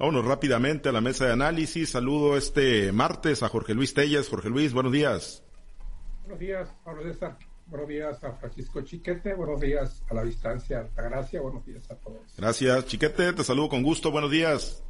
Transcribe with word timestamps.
Vámonos 0.00 0.24
rápidamente 0.24 0.88
a 0.88 0.92
la 0.92 1.02
mesa 1.02 1.26
de 1.26 1.32
análisis. 1.32 1.90
Saludo 1.90 2.38
este 2.38 2.90
martes 2.90 3.42
a 3.42 3.50
Jorge 3.50 3.74
Luis 3.74 3.92
Telles. 3.92 4.30
Jorge 4.30 4.48
Luis, 4.48 4.72
buenos 4.72 4.92
días. 4.92 5.44
Buenos 6.22 6.38
días, 6.38 6.74
Pablo 6.82 7.02
César. 7.02 7.36
Buenos 7.66 7.86
días 7.86 8.24
a 8.24 8.32
Francisco 8.32 8.80
Chiquete. 8.80 9.34
Buenos 9.34 9.60
días 9.60 10.02
a 10.08 10.14
la 10.14 10.24
distancia 10.24 10.78
Altagracia. 10.78 11.42
Buenos 11.42 11.66
días 11.66 11.90
a 11.90 11.96
todos. 11.96 12.22
Gracias, 12.34 12.86
Chiquete. 12.86 13.34
Te 13.34 13.44
saludo 13.44 13.68
con 13.68 13.82
gusto. 13.82 14.10
Buenos 14.10 14.30
días. 14.30 14.82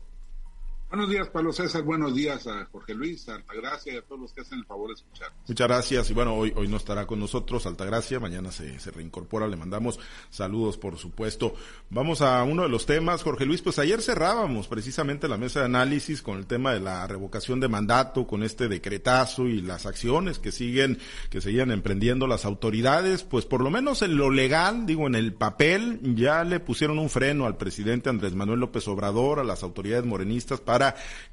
Buenos 0.90 1.08
días, 1.08 1.28
Pablo 1.28 1.52
César. 1.52 1.82
Buenos 1.82 2.16
días 2.16 2.48
a 2.48 2.64
Jorge 2.72 2.94
Luis, 2.94 3.28
a 3.28 3.36
Altagracia 3.36 3.94
y 3.94 3.96
a 3.98 4.02
todos 4.02 4.22
los 4.22 4.32
que 4.32 4.40
hacen 4.40 4.58
el 4.58 4.64
favor 4.64 4.88
de 4.88 4.94
escuchar. 4.94 5.28
Muchas 5.46 5.68
gracias. 5.68 6.10
Y 6.10 6.14
bueno, 6.14 6.34
hoy, 6.34 6.52
hoy 6.56 6.66
no 6.66 6.78
estará 6.78 7.06
con 7.06 7.20
nosotros 7.20 7.64
Altagracia. 7.64 8.18
Mañana 8.18 8.50
se, 8.50 8.76
se 8.80 8.90
reincorpora. 8.90 9.46
Le 9.46 9.54
mandamos 9.54 10.00
saludos, 10.30 10.78
por 10.78 10.98
supuesto. 10.98 11.54
Vamos 11.90 12.22
a 12.22 12.42
uno 12.42 12.64
de 12.64 12.68
los 12.68 12.86
temas, 12.86 13.22
Jorge 13.22 13.46
Luis. 13.46 13.62
Pues 13.62 13.78
ayer 13.78 14.02
cerrábamos 14.02 14.66
precisamente 14.66 15.28
la 15.28 15.36
mesa 15.36 15.60
de 15.60 15.66
análisis 15.66 16.22
con 16.22 16.38
el 16.38 16.46
tema 16.46 16.72
de 16.72 16.80
la 16.80 17.06
revocación 17.06 17.60
de 17.60 17.68
mandato, 17.68 18.26
con 18.26 18.42
este 18.42 18.66
decretazo 18.66 19.46
y 19.46 19.60
las 19.60 19.86
acciones 19.86 20.40
que 20.40 20.50
siguen, 20.50 20.98
que 21.30 21.40
seguían 21.40 21.70
emprendiendo 21.70 22.26
las 22.26 22.44
autoridades. 22.44 23.22
Pues 23.22 23.46
por 23.46 23.60
lo 23.60 23.70
menos 23.70 24.02
en 24.02 24.16
lo 24.16 24.28
legal, 24.28 24.86
digo, 24.86 25.06
en 25.06 25.14
el 25.14 25.34
papel, 25.34 26.00
ya 26.16 26.42
le 26.42 26.58
pusieron 26.58 26.98
un 26.98 27.10
freno 27.10 27.46
al 27.46 27.56
presidente 27.56 28.10
Andrés 28.10 28.34
Manuel 28.34 28.58
López 28.58 28.88
Obrador, 28.88 29.38
a 29.38 29.44
las 29.44 29.62
autoridades 29.62 30.04
morenistas 30.04 30.60
para 30.60 30.79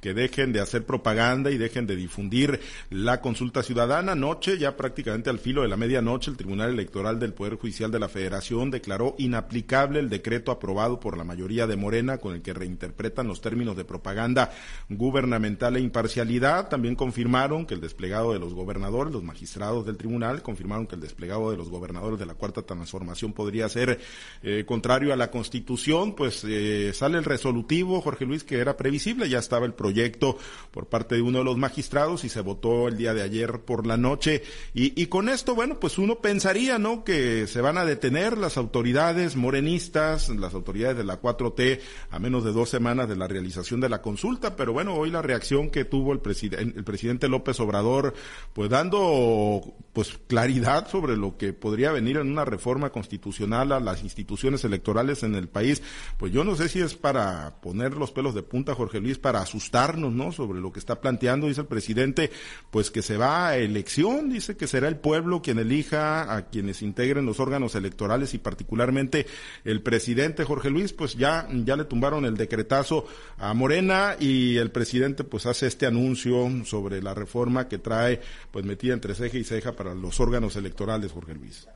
que 0.01 0.13
dejen 0.13 0.53
de 0.53 0.59
hacer 0.59 0.85
propaganda 0.85 1.51
y 1.51 1.57
dejen 1.57 1.87
de 1.87 1.95
difundir 1.95 2.59
la 2.89 3.21
consulta 3.21 3.63
ciudadana. 3.63 4.13
Anoche, 4.13 4.57
ya 4.57 4.75
prácticamente 4.77 5.29
al 5.29 5.39
filo 5.39 5.61
de 5.61 5.67
la 5.67 5.77
medianoche, 5.77 6.31
el 6.31 6.37
Tribunal 6.37 6.71
Electoral 6.71 7.19
del 7.19 7.33
Poder 7.33 7.55
Judicial 7.55 7.91
de 7.91 7.99
la 7.99 8.09
Federación 8.09 8.71
declaró 8.71 9.15
inaplicable 9.17 9.99
el 9.99 10.09
decreto 10.09 10.51
aprobado 10.51 10.99
por 10.99 11.17
la 11.17 11.23
mayoría 11.23 11.67
de 11.67 11.75
Morena 11.75 12.17
con 12.17 12.33
el 12.33 12.41
que 12.41 12.53
reinterpretan 12.53 13.27
los 13.27 13.41
términos 13.41 13.75
de 13.75 13.85
propaganda 13.85 14.51
gubernamental 14.89 15.75
e 15.75 15.81
imparcialidad. 15.81 16.69
También 16.69 16.95
confirmaron 16.95 17.65
que 17.65 17.73
el 17.73 17.81
desplegado 17.81 18.33
de 18.33 18.39
los 18.39 18.53
gobernadores, 18.53 19.13
los 19.13 19.23
magistrados 19.23 19.85
del 19.85 19.97
tribunal, 19.97 20.41
confirmaron 20.41 20.87
que 20.87 20.95
el 20.95 21.01
desplegado 21.01 21.51
de 21.51 21.57
los 21.57 21.69
gobernadores 21.69 22.19
de 22.19 22.25
la 22.25 22.33
Cuarta 22.33 22.61
Transformación 22.61 23.33
podría 23.33 23.69
ser 23.69 23.99
eh, 24.43 24.63
contrario 24.65 25.13
a 25.13 25.15
la 25.15 25.31
Constitución. 25.31 26.15
Pues 26.15 26.43
eh, 26.45 26.91
sale 26.93 27.17
el 27.17 27.23
resolutivo, 27.23 28.01
Jorge 28.01 28.25
Luis, 28.25 28.43
que 28.43 28.59
era 28.59 28.77
previsible. 28.77 29.29
Ya 29.29 29.36
estaba 29.39 29.65
el 29.65 29.73
proyecto 29.73 30.37
por 30.71 30.87
parte 30.87 31.15
de 31.15 31.21
uno 31.21 31.39
de 31.39 31.43
los 31.43 31.57
magistrados 31.57 32.23
y 32.23 32.29
se 32.29 32.41
votó 32.41 32.87
el 32.87 32.97
día 32.97 33.13
de 33.13 33.21
ayer 33.21 33.61
por 33.61 33.87
la 33.87 33.97
noche. 33.97 34.43
Y, 34.73 35.07
con 35.07 35.29
esto, 35.29 35.55
bueno, 35.55 35.79
pues 35.79 35.97
uno 35.97 36.19
pensaría, 36.19 36.77
¿no? 36.77 37.03
Que 37.03 37.47
se 37.47 37.61
van 37.61 37.77
a 37.77 37.85
detener 37.85 38.37
las 38.37 38.57
autoridades 38.57 39.35
morenistas, 39.35 40.29
las 40.29 40.53
autoridades 40.53 40.97
de 40.97 41.03
la 41.03 41.21
4T, 41.21 41.79
a 42.11 42.19
menos 42.19 42.43
de 42.43 42.51
dos 42.51 42.69
semanas 42.69 43.09
de 43.09 43.15
la 43.15 43.27
realización 43.27 43.79
de 43.79 43.89
la 43.89 44.01
consulta. 44.01 44.55
Pero 44.55 44.73
bueno, 44.73 44.95
hoy 44.95 45.09
la 45.09 45.21
reacción 45.21 45.69
que 45.69 45.85
tuvo 45.85 46.13
el, 46.13 46.19
presidente 46.19 46.77
el 46.77 46.83
presidente 46.83 47.27
López 47.27 47.59
Obrador, 47.59 48.13
pues 48.53 48.69
dando 48.69 49.73
pues 49.93 50.19
claridad 50.27 50.87
sobre 50.89 51.17
lo 51.17 51.37
que 51.37 51.53
podría 51.53 51.91
venir 51.91 52.17
en 52.17 52.31
una 52.31 52.45
reforma 52.45 52.91
constitucional 52.91 53.71
a 53.71 53.79
las 53.79 54.03
instituciones 54.03 54.63
electorales 54.63 55.23
en 55.23 55.35
el 55.35 55.47
país, 55.47 55.81
pues 56.17 56.31
yo 56.31 56.43
no 56.43 56.55
sé 56.55 56.69
si 56.69 56.81
es 56.81 56.95
para 56.95 57.61
poner 57.61 57.95
los 57.95 58.11
pelos 58.11 58.35
de 58.35 58.43
punta, 58.43 58.75
Jorge 58.75 58.99
Luis, 58.99 59.17
para 59.27 59.41
asustarnos, 59.41 60.13
¿no? 60.13 60.31
Sobre 60.31 60.61
lo 60.61 60.71
que 60.71 60.79
está 60.79 61.01
planteando, 61.01 61.47
dice 61.47 61.59
el 61.59 61.67
presidente, 61.67 62.31
pues 62.71 62.89
que 62.89 63.01
se 63.01 63.17
va 63.17 63.49
a 63.49 63.57
elección, 63.57 64.29
dice 64.29 64.55
que 64.55 64.67
será 64.67 64.87
el 64.87 64.95
pueblo 64.95 65.41
quien 65.41 65.59
elija 65.59 66.33
a 66.33 66.45
quienes 66.45 66.81
integren 66.81 67.25
los 67.25 67.41
órganos 67.41 67.75
electorales 67.75 68.33
y 68.33 68.37
particularmente 68.37 69.25
el 69.65 69.81
presidente 69.81 70.45
Jorge 70.45 70.69
Luis, 70.69 70.93
pues 70.93 71.15
ya, 71.15 71.45
ya 71.65 71.75
le 71.75 71.83
tumbaron 71.83 72.23
el 72.23 72.37
decretazo 72.37 73.05
a 73.37 73.53
Morena 73.53 74.15
y 74.17 74.55
el 74.55 74.71
presidente 74.71 75.25
pues 75.25 75.45
hace 75.45 75.67
este 75.67 75.85
anuncio 75.85 76.49
sobre 76.63 77.01
la 77.01 77.13
reforma 77.13 77.67
que 77.67 77.79
trae 77.79 78.21
pues 78.49 78.63
metida 78.63 78.93
entre 78.93 79.13
ceja 79.13 79.37
y 79.37 79.43
ceja 79.43 79.73
para 79.73 79.93
los 79.93 80.21
órganos 80.21 80.55
electorales, 80.55 81.11
Jorge 81.11 81.35
Luis. 81.35 81.67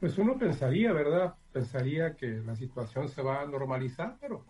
Pues 0.00 0.18
uno 0.18 0.36
pensaría, 0.36 0.92
¿verdad? 0.92 1.34
Pensaría 1.52 2.16
que 2.16 2.26
la 2.44 2.56
situación 2.56 3.08
se 3.08 3.22
va 3.22 3.42
a 3.42 3.46
normalizar, 3.46 4.16
pero 4.20 4.44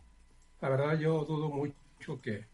la 0.65 0.71
verdad 0.71 0.99
yo 0.99 1.27
dudo 1.27 1.51
mucho 1.51 2.23
que, 2.23 2.47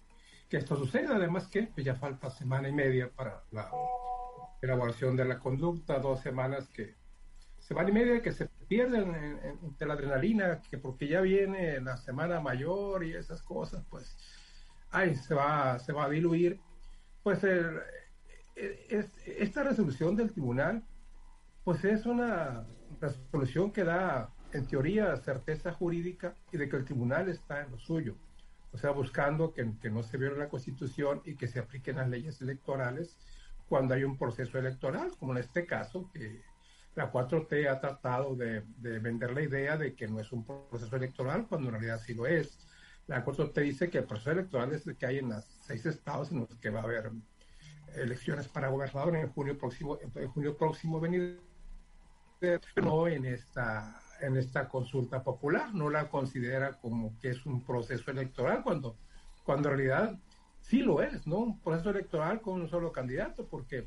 esto 0.51 0.75
suceda, 0.75 1.15
además 1.15 1.47
que 1.47 1.63
pues, 1.73 1.87
ya 1.87 1.95
falta 1.95 2.29
semana 2.29 2.69
y 2.69 2.73
media 2.73 3.09
para 3.09 3.45
la 3.53 3.71
elaboración 4.61 5.15
de 5.15 5.25
la 5.25 5.39
conducta, 5.39 6.01
dos 6.01 6.19
semanas 6.19 6.69
que, 6.71 6.97
semana 7.61 7.91
y 7.91 7.93
media 7.93 8.21
que 8.21 8.33
se 8.33 8.47
pierden 8.67 9.15
entre 9.63 9.87
la 9.87 9.95
adrenalina, 9.95 10.61
que 10.61 10.77
porque 10.77 11.07
ya 11.07 11.21
viene 11.21 11.81
la 11.81 11.97
semana 11.99 12.41
mayor 12.41 13.05
y 13.05 13.15
esas 13.15 13.43
cosas, 13.43 13.85
pues, 13.89 14.17
ay, 14.91 15.15
se 15.15 15.37
va, 15.37 15.79
se 15.79 15.93
va 15.93 16.07
a 16.07 16.11
diluir. 16.11 16.59
Pues 17.23 17.45
esta 18.57 19.63
resolución 19.63 20.17
del 20.17 20.33
tribunal, 20.33 20.83
pues 21.63 21.85
es 21.85 22.07
una 22.07 22.67
resolución 23.01 23.71
que 23.71 23.85
da 23.85 24.35
en 24.53 24.67
teoría, 24.67 25.17
certeza 25.17 25.73
jurídica 25.73 26.35
y 26.53 26.57
de 26.57 26.69
que 26.69 26.77
el 26.77 26.85
tribunal 26.85 27.29
está 27.29 27.63
en 27.63 27.71
lo 27.71 27.79
suyo. 27.79 28.17
O 28.73 28.79
sea, 28.79 28.91
buscando 28.91 29.53
que, 29.53 29.65
no 29.91 30.03
se 30.03 30.17
viola 30.17 30.39
la 30.39 30.49
constitución 30.49 31.23
y 31.25 31.35
que 31.35 31.49
se 31.49 31.59
apliquen 31.59 31.97
las 31.97 32.09
leyes 32.09 32.41
electorales 32.41 33.17
cuando 33.69 33.95
hay 33.95 34.05
un 34.05 34.17
proceso 34.17 34.59
electoral, 34.59 35.13
como 35.19 35.33
en 35.33 35.39
este 35.39 35.67
caso, 35.67 36.11
que 36.13 36.43
la 36.95 37.13
4T 37.13 37.69
ha 37.69 37.81
tratado 37.81 38.35
de, 38.35 38.63
vender 38.81 39.33
la 39.33 39.43
idea 39.43 39.77
de 39.77 39.95
que 39.95 40.09
no 40.09 40.21
es 40.21 40.33
un 40.33 40.45
proceso 40.45 40.97
electoral, 40.97 41.47
cuando 41.49 41.69
en 41.69 41.75
realidad 41.75 42.01
sí 42.05 42.15
lo 42.15 42.27
es. 42.27 42.59
La 43.07 43.25
4T 43.25 43.61
dice 43.63 43.91
que 43.91 43.99
el 43.99 44.05
proceso 44.05 44.33
electoral 44.33 44.73
es 44.73 44.87
el 44.87 44.97
que 44.97 45.07
hay 45.07 45.19
en 45.19 45.31
los 45.31 45.45
seis 45.63 45.87
estados 45.87 46.31
en 46.31 46.41
los 46.41 46.57
que 46.57 46.71
va 46.71 46.81
a 46.81 46.85
haber 46.85 47.11
elecciones 47.97 48.47
para 48.49 48.69
gobernador 48.69 49.17
en 49.17 49.29
junio 49.31 49.59
próximo, 49.59 49.99
en 50.01 50.29
junio 50.29 50.57
próximo 50.57 51.01
venir, 51.01 51.41
no 52.77 53.09
en 53.09 53.25
esta 53.25 54.01
en 54.21 54.37
esta 54.37 54.69
consulta 54.69 55.23
popular, 55.23 55.75
no 55.75 55.91
la 55.91 56.09
considera 56.09 56.79
como 56.79 57.19
que 57.19 57.31
es 57.31 57.47
un 57.47 57.65
proceso 57.65 58.11
electoral, 58.11 58.63
cuando, 58.63 58.97
cuando 59.45 59.71
en 59.71 59.77
realidad 59.77 60.19
sí 60.61 60.81
lo 60.81 61.03
es, 61.03 61.27
¿no? 61.27 61.39
Un 61.39 61.61
proceso 61.61 61.91
electoral 61.91 62.41
con 62.41 62.61
un 62.61 62.69
solo 62.69 62.93
candidato, 62.93 63.47
porque 63.47 63.87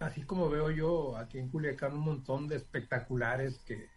así 0.00 0.22
como 0.22 0.48
veo 0.48 0.70
yo 0.70 1.16
aquí 1.16 1.38
en 1.38 1.48
Culiacán 1.48 1.94
un 1.94 2.00
montón 2.00 2.48
de 2.48 2.56
espectaculares 2.56 3.58
que, 3.60 3.88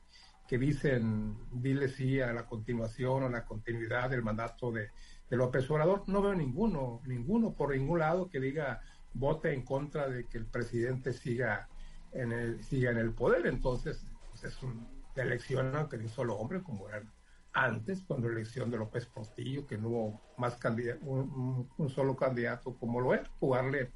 que 0.48 0.58
dicen, 0.58 1.38
dile 1.52 1.90
sí 1.90 2.22
a 2.22 2.34
la 2.34 2.46
continuación 2.46 3.24
o 3.24 3.30
la 3.30 3.46
continuidad 3.46 4.10
del 4.10 4.24
mandato 4.24 4.72
de, 4.72 4.90
de 5.30 5.38
López 5.38 5.70
Obrador, 5.70 6.04
no 6.08 6.22
veo 6.22 6.34
ninguno, 6.34 7.02
ninguno 7.06 7.54
por 7.54 7.76
ningún 7.76 8.00
lado 8.00 8.30
que 8.30 8.40
diga 8.40 8.82
vote 9.14 9.54
en 9.54 9.64
contra 9.64 10.08
de 10.08 10.26
que 10.26 10.38
el 10.38 10.46
presidente 10.46 11.14
siga 11.14 11.68
en 12.12 12.32
el, 12.32 12.64
siga 12.64 12.92
en 12.92 12.98
el 12.98 13.14
poder, 13.14 13.46
entonces 13.48 14.06
pues 14.30 14.44
es 14.44 14.64
un 14.64 14.99
elección 15.16 15.76
aunque 15.76 15.98
de 15.98 16.06
un 16.06 16.10
solo 16.10 16.36
hombre, 16.36 16.62
como 16.62 16.88
era 16.90 17.04
antes, 17.54 18.04
cuando 18.04 18.28
la 18.28 18.36
elección 18.36 18.70
de 18.70 18.78
López 18.78 19.06
Portillo, 19.06 19.66
que 19.66 19.78
no 19.78 19.90
hubo 19.90 20.22
más 20.38 20.56
candidato, 20.56 21.04
un, 21.06 21.90
solo 21.90 22.16
candidato 22.16 22.76
como 22.76 23.02
lo 23.02 23.14
es, 23.14 23.28
jugarle 23.40 23.92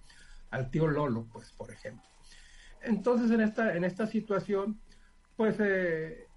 al 0.52 0.70
tío 0.70 0.88
Lolo, 0.88 1.28
pues, 1.32 1.52
por 1.52 1.72
ejemplo. 1.72 2.08
Entonces, 2.82 3.32
en 3.32 3.42
esta, 3.42 3.76
en 3.76 3.84
esta 3.84 4.08
situación, 4.08 4.80
pues, 5.38 5.56
eh, 5.60 6.28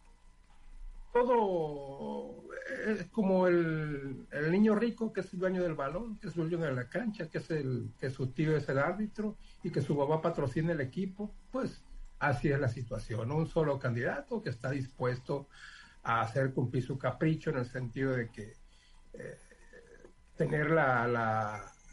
todo 1.12 2.44
es 2.86 3.04
como 3.06 3.46
el, 3.46 4.26
el, 4.30 4.50
niño 4.50 4.74
rico 4.74 5.12
que 5.12 5.20
es 5.20 5.32
el 5.32 5.40
dueño 5.40 5.62
del 5.62 5.74
balón, 5.74 6.18
que 6.18 6.28
es 6.28 6.36
el 6.36 6.48
dueño 6.50 6.64
de 6.64 6.74
la 6.74 6.88
cancha, 6.88 7.28
que 7.28 7.38
es 7.38 7.50
el 7.50 7.90
que 7.98 8.10
su 8.10 8.28
tío 8.28 8.56
es 8.56 8.68
el 8.68 8.78
árbitro 8.78 9.36
y 9.62 9.70
que 9.70 9.80
su 9.80 9.96
papá 9.96 10.20
patrocina 10.20 10.72
el 10.72 10.80
equipo, 10.80 11.34
pues 11.50 11.82
Así 12.18 12.48
es 12.50 12.58
la 12.58 12.68
situación, 12.68 13.30
un 13.30 13.46
solo 13.46 13.78
candidato 13.78 14.42
que 14.42 14.50
está 14.50 14.70
dispuesto 14.70 15.48
a 16.02 16.22
hacer 16.22 16.54
cumplir 16.54 16.82
su 16.82 16.96
capricho 16.96 17.50
en 17.50 17.58
el 17.58 17.66
sentido 17.66 18.12
de 18.12 18.30
que 18.30 18.54
eh, 19.12 19.38
tener 20.36 20.70
la, 20.70 21.06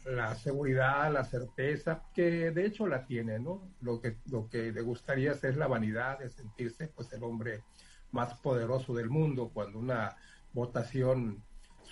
la, 0.06 0.34
seguridad, 0.36 1.12
la 1.12 1.24
certeza, 1.24 2.04
que 2.14 2.50
de 2.50 2.64
hecho 2.64 2.86
la 2.86 3.04
tiene, 3.04 3.38
¿no? 3.38 3.70
Lo 3.80 4.00
que, 4.00 4.18
lo 4.30 4.48
que 4.48 4.72
le 4.72 4.80
gustaría 4.80 5.32
es 5.32 5.56
la 5.56 5.66
vanidad 5.66 6.18
de 6.20 6.30
sentirse 6.30 6.88
pues 6.88 7.12
el 7.12 7.22
hombre 7.22 7.62
más 8.12 8.34
poderoso 8.34 8.94
del 8.94 9.10
mundo 9.10 9.50
cuando 9.52 9.78
una 9.78 10.16
votación 10.52 11.42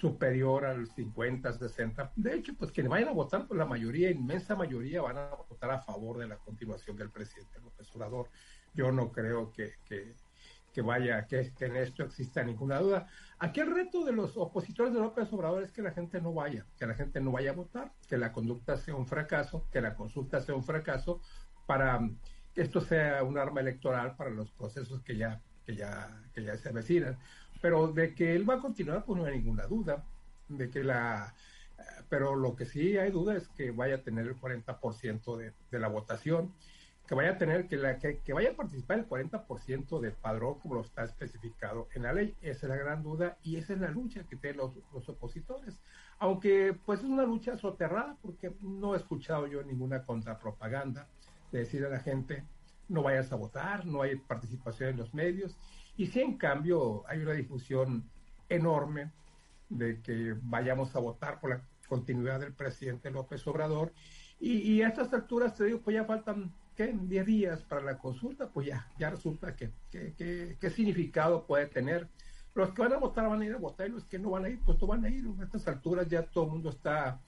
superior 0.02 0.64
al 0.64 0.88
50, 0.88 1.52
60. 1.52 2.12
De 2.16 2.34
hecho, 2.34 2.54
pues 2.58 2.72
quienes 2.72 2.90
vayan 2.90 3.10
a 3.10 3.12
votar, 3.12 3.46
pues 3.46 3.56
la 3.56 3.66
mayoría, 3.66 4.10
inmensa 4.10 4.56
mayoría, 4.56 5.00
van 5.00 5.16
a 5.16 5.28
votar 5.48 5.70
a 5.70 5.80
favor 5.80 6.18
de 6.18 6.26
la 6.26 6.38
continuación 6.38 6.96
del 6.96 7.08
presidente 7.08 7.60
López 7.60 7.88
Obrador. 7.94 8.28
Yo 8.74 8.90
no 8.90 9.12
creo 9.12 9.52
que, 9.52 9.74
que, 10.72 10.82
vaya, 10.82 11.24
que, 11.28 11.52
en 11.60 11.76
esto 11.76 12.02
exista 12.02 12.42
ninguna 12.42 12.80
duda. 12.80 13.06
Aquí 13.38 13.60
el 13.60 13.72
reto 13.72 14.04
de 14.04 14.10
los 14.10 14.36
opositores 14.36 14.92
de 14.92 14.98
López 14.98 15.32
Obrador 15.32 15.62
es 15.62 15.70
que 15.70 15.82
la 15.82 15.92
gente 15.92 16.20
no 16.20 16.34
vaya, 16.34 16.66
que 16.76 16.86
la 16.88 16.94
gente 16.94 17.20
no 17.20 17.30
vaya 17.30 17.52
a 17.52 17.54
votar, 17.54 17.92
que 18.08 18.18
la 18.18 18.32
conducta 18.32 18.76
sea 18.76 18.96
un 18.96 19.06
fracaso, 19.06 19.68
que 19.70 19.80
la 19.80 19.94
consulta 19.94 20.40
sea 20.40 20.56
un 20.56 20.64
fracaso, 20.64 21.20
para 21.64 22.00
que 22.52 22.62
esto 22.62 22.80
sea 22.80 23.22
un 23.22 23.38
arma 23.38 23.60
electoral 23.60 24.16
para 24.16 24.30
los 24.30 24.50
procesos 24.50 25.00
que 25.02 25.16
ya, 25.16 25.40
que 25.66 25.76
ya, 25.76 26.22
que 26.34 26.42
ya 26.42 26.56
se 26.56 26.68
avecinan 26.68 27.18
Pero 27.60 27.88
de 27.88 28.14
que 28.14 28.34
él 28.34 28.48
va 28.48 28.54
a 28.54 28.60
continuar, 28.60 29.04
pues 29.04 29.20
no 29.20 29.26
hay 29.26 29.38
ninguna 29.38 29.66
duda. 29.66 30.04
De 30.48 30.70
que 30.70 30.84
la. 30.84 31.34
Pero 32.08 32.36
lo 32.36 32.54
que 32.54 32.66
sí 32.66 32.96
hay 32.98 33.10
duda 33.10 33.36
es 33.36 33.48
que 33.48 33.70
vaya 33.70 33.96
a 33.96 34.02
tener 34.02 34.26
el 34.26 34.38
40% 34.38 35.36
de, 35.36 35.52
de 35.70 35.78
la 35.78 35.88
votación 35.88 36.52
que 37.06 37.14
vaya 37.14 37.32
a 37.32 37.38
tener, 37.38 37.66
que, 37.66 37.76
la, 37.76 37.98
que, 37.98 38.32
vaya 38.32 38.50
a 38.50 38.56
participar 38.56 39.00
el 39.00 39.08
40% 39.08 40.00
del 40.00 40.12
padrón 40.12 40.58
como 40.60 40.76
lo 40.76 40.82
está 40.82 41.04
especificado 41.04 41.88
en 41.94 42.04
la 42.04 42.12
ley. 42.12 42.34
Esa 42.40 42.66
es 42.66 42.70
la 42.70 42.76
gran 42.76 43.02
duda 43.02 43.38
y 43.42 43.56
esa 43.56 43.72
es 43.72 43.80
la 43.80 43.90
lucha 43.90 44.24
que 44.24 44.36
tienen 44.36 44.58
los, 44.58 44.72
los 44.92 45.08
opositores. 45.08 45.78
Aunque 46.18 46.74
pues 46.86 47.00
es 47.00 47.06
una 47.06 47.24
lucha 47.24 47.56
soterrada 47.58 48.16
porque 48.22 48.52
no 48.60 48.94
he 48.94 48.98
escuchado 48.98 49.46
yo 49.46 49.62
ninguna 49.62 50.04
contrapropaganda 50.04 51.08
de 51.50 51.58
decir 51.60 51.84
a 51.84 51.88
la 51.88 52.00
gente 52.00 52.44
no 52.92 53.02
vayas 53.02 53.32
a 53.32 53.36
votar, 53.36 53.86
no 53.86 54.02
hay 54.02 54.16
participación 54.16 54.90
en 54.90 54.96
los 54.98 55.14
medios. 55.14 55.56
Y 55.96 56.06
si 56.06 56.20
en 56.20 56.36
cambio 56.36 57.04
hay 57.08 57.20
una 57.20 57.32
difusión 57.32 58.08
enorme 58.48 59.10
de 59.68 60.02
que 60.02 60.36
vayamos 60.42 60.94
a 60.94 61.00
votar 61.00 61.40
por 61.40 61.50
la 61.50 61.62
continuidad 61.88 62.40
del 62.40 62.52
presidente 62.52 63.10
López 63.10 63.46
Obrador. 63.46 63.92
Y, 64.38 64.82
a 64.82 64.88
estas 64.88 65.12
alturas, 65.14 65.54
te 65.54 65.64
digo, 65.64 65.80
pues 65.80 65.94
ya 65.94 66.04
faltan 66.04 66.52
que 66.76 66.84
en 66.84 67.08
10 67.08 67.26
días 67.26 67.62
para 67.62 67.80
la 67.80 67.98
consulta, 67.98 68.50
pues 68.50 68.66
ya, 68.66 68.88
ya 68.98 69.10
resulta 69.10 69.54
que, 69.54 69.70
qué 69.90 70.70
significado 70.70 71.46
puede 71.46 71.66
tener. 71.66 72.08
Los 72.54 72.72
que 72.72 72.82
van 72.82 72.92
a 72.92 72.98
votar 72.98 73.28
van 73.28 73.40
a 73.40 73.44
ir 73.44 73.54
a 73.54 73.58
votar 73.58 73.86
y 73.88 73.92
los 73.92 74.04
que 74.04 74.18
no 74.18 74.30
van 74.30 74.44
a 74.44 74.48
ir, 74.48 74.60
pues 74.64 74.80
no 74.80 74.88
van 74.88 75.04
a 75.04 75.08
ir. 75.08 75.24
A 75.38 75.44
estas 75.44 75.68
alturas 75.68 76.08
ya 76.08 76.24
todo 76.24 76.44
el 76.44 76.50
mundo 76.50 76.70
está, 76.70 77.20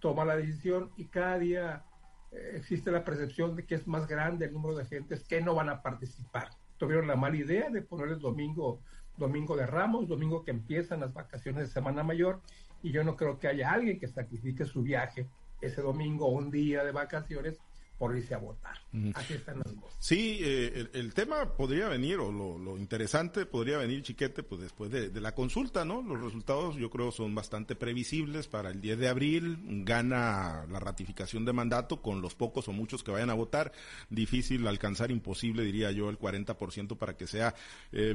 toma 0.00 0.24
la 0.24 0.36
decisión 0.36 0.90
y 0.96 1.04
cada 1.06 1.38
día 1.38 1.84
existe 2.32 2.90
la 2.90 3.04
percepción 3.04 3.56
de 3.56 3.64
que 3.64 3.74
es 3.74 3.86
más 3.86 4.06
grande 4.06 4.46
el 4.46 4.52
número 4.52 4.76
de 4.76 4.86
gentes 4.86 5.24
que 5.24 5.40
no 5.40 5.54
van 5.54 5.68
a 5.68 5.82
participar. 5.82 6.50
Tuvieron 6.78 7.06
la 7.06 7.16
mala 7.16 7.36
idea 7.36 7.70
de 7.70 7.82
ponerles 7.82 8.20
domingo, 8.20 8.80
domingo 9.16 9.56
de 9.56 9.66
Ramos, 9.66 10.08
domingo 10.08 10.44
que 10.44 10.50
empiezan 10.50 11.00
las 11.00 11.12
vacaciones 11.12 11.68
de 11.68 11.72
Semana 11.72 12.02
Mayor, 12.02 12.40
y 12.82 12.90
yo 12.90 13.04
no 13.04 13.16
creo 13.16 13.38
que 13.38 13.48
haya 13.48 13.72
alguien 13.72 14.00
que 14.00 14.08
sacrifique 14.08 14.64
su 14.64 14.82
viaje 14.82 15.28
ese 15.60 15.80
domingo 15.80 16.26
un 16.28 16.50
día 16.50 16.82
de 16.84 16.90
vacaciones 16.90 17.60
por 18.02 18.18
irse 18.18 18.34
a 18.34 18.38
votar. 18.38 18.74
Así 19.14 19.34
están 19.34 19.58
las 19.58 19.72
cosas. 19.74 19.96
Sí, 20.00 20.40
eh, 20.42 20.88
el, 20.92 21.14
tema 21.14 21.54
podría 21.56 21.86
venir, 21.86 22.16
o 22.16 22.32
lo, 22.32 22.76
interesante 22.76 23.46
podría 23.46 23.78
venir, 23.78 24.02
Chiquete, 24.02 24.42
pues 24.42 24.60
después 24.60 24.90
de, 24.90 25.20
la 25.20 25.36
consulta, 25.36 25.84
¿no? 25.84 26.02
Los 26.02 26.20
resultados 26.20 26.74
yo 26.74 26.90
creo 26.90 27.12
son 27.12 27.32
bastante 27.32 27.76
previsibles 27.76 28.48
para 28.48 28.70
el 28.70 28.80
10 28.80 28.98
de 28.98 29.08
abril. 29.08 29.84
Gana 29.84 30.66
la 30.68 30.80
ratificación 30.80 31.44
de 31.44 31.52
mandato 31.52 32.02
con 32.02 32.20
los 32.20 32.34
pocos 32.34 32.66
o 32.66 32.72
muchos 32.72 33.04
que 33.04 33.12
vayan 33.12 33.30
a 33.30 33.34
votar. 33.34 33.70
Difícil 34.10 34.66
alcanzar, 34.66 35.12
imposible, 35.12 35.62
diría 35.62 35.92
yo, 35.92 36.10
el 36.10 36.18
40% 36.18 36.96
para 36.96 37.16
que 37.16 37.28
sea 37.28 37.54
eh, 37.92 38.12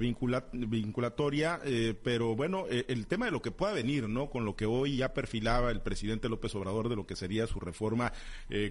vinculatoria. 0.52 1.62
Eh, 1.64 1.98
pero 2.04 2.36
bueno, 2.36 2.66
el 2.68 3.08
tema 3.08 3.28
de 3.28 3.32
lo 3.32 3.42
que 3.42 3.52
pueda 3.52 3.72
venir, 3.72 4.10
¿no? 4.10 4.30
Con 4.30 4.44
lo 4.44 4.58
que 4.58 4.66
hoy 4.66 4.98
ya 4.98 5.14
perfilaba 5.14 5.72
el 5.72 5.80
presidente 5.80 6.28
López 6.28 6.54
Obrador 6.56 6.90
de 6.90 6.98
lo 6.98 7.08
que 7.08 7.16
sería 7.16 7.48
su 7.48 7.62
reforma 7.62 8.12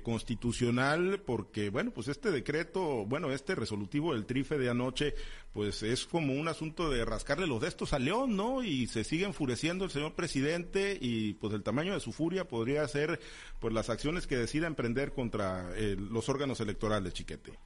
constitucional 0.02 1.05
porque, 1.24 1.70
bueno, 1.70 1.90
pues 1.90 2.08
este 2.08 2.30
decreto, 2.30 3.04
bueno, 3.06 3.30
este 3.30 3.54
resolutivo 3.54 4.12
del 4.12 4.26
trife 4.26 4.58
de 4.58 4.68
anoche, 4.68 5.14
pues 5.52 5.82
es 5.82 6.06
como 6.06 6.34
un 6.34 6.48
asunto 6.48 6.90
de 6.90 7.04
rascarle 7.04 7.46
los 7.46 7.60
destos 7.60 7.92
a 7.92 7.98
León, 7.98 8.36
¿no? 8.36 8.62
Y 8.62 8.86
se 8.86 9.04
sigue 9.04 9.24
enfureciendo 9.24 9.84
el 9.84 9.90
señor 9.90 10.14
presidente 10.14 10.98
y 11.00 11.34
pues 11.34 11.54
el 11.54 11.62
tamaño 11.62 11.94
de 11.94 12.00
su 12.00 12.12
furia 12.12 12.48
podría 12.48 12.86
ser 12.88 13.20
pues 13.60 13.72
las 13.72 13.90
acciones 13.90 14.26
que 14.26 14.36
decida 14.36 14.66
emprender 14.66 15.12
contra 15.12 15.70
eh, 15.76 15.96
los 15.98 16.28
órganos 16.28 16.60
electorales, 16.60 17.14
Chiquete. 17.14 17.58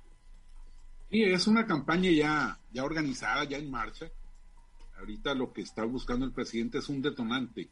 Sí, 1.10 1.22
es 1.22 1.46
una 1.46 1.66
campaña 1.66 2.10
ya, 2.10 2.60
ya 2.72 2.84
organizada, 2.84 3.44
ya 3.44 3.58
en 3.58 3.70
marcha. 3.70 4.06
Ahorita 4.98 5.34
lo 5.34 5.52
que 5.52 5.62
está 5.62 5.84
buscando 5.84 6.25
el 6.26 6.32
presidente 6.32 6.78
es 6.78 6.88
un 6.88 7.02
detonante 7.02 7.70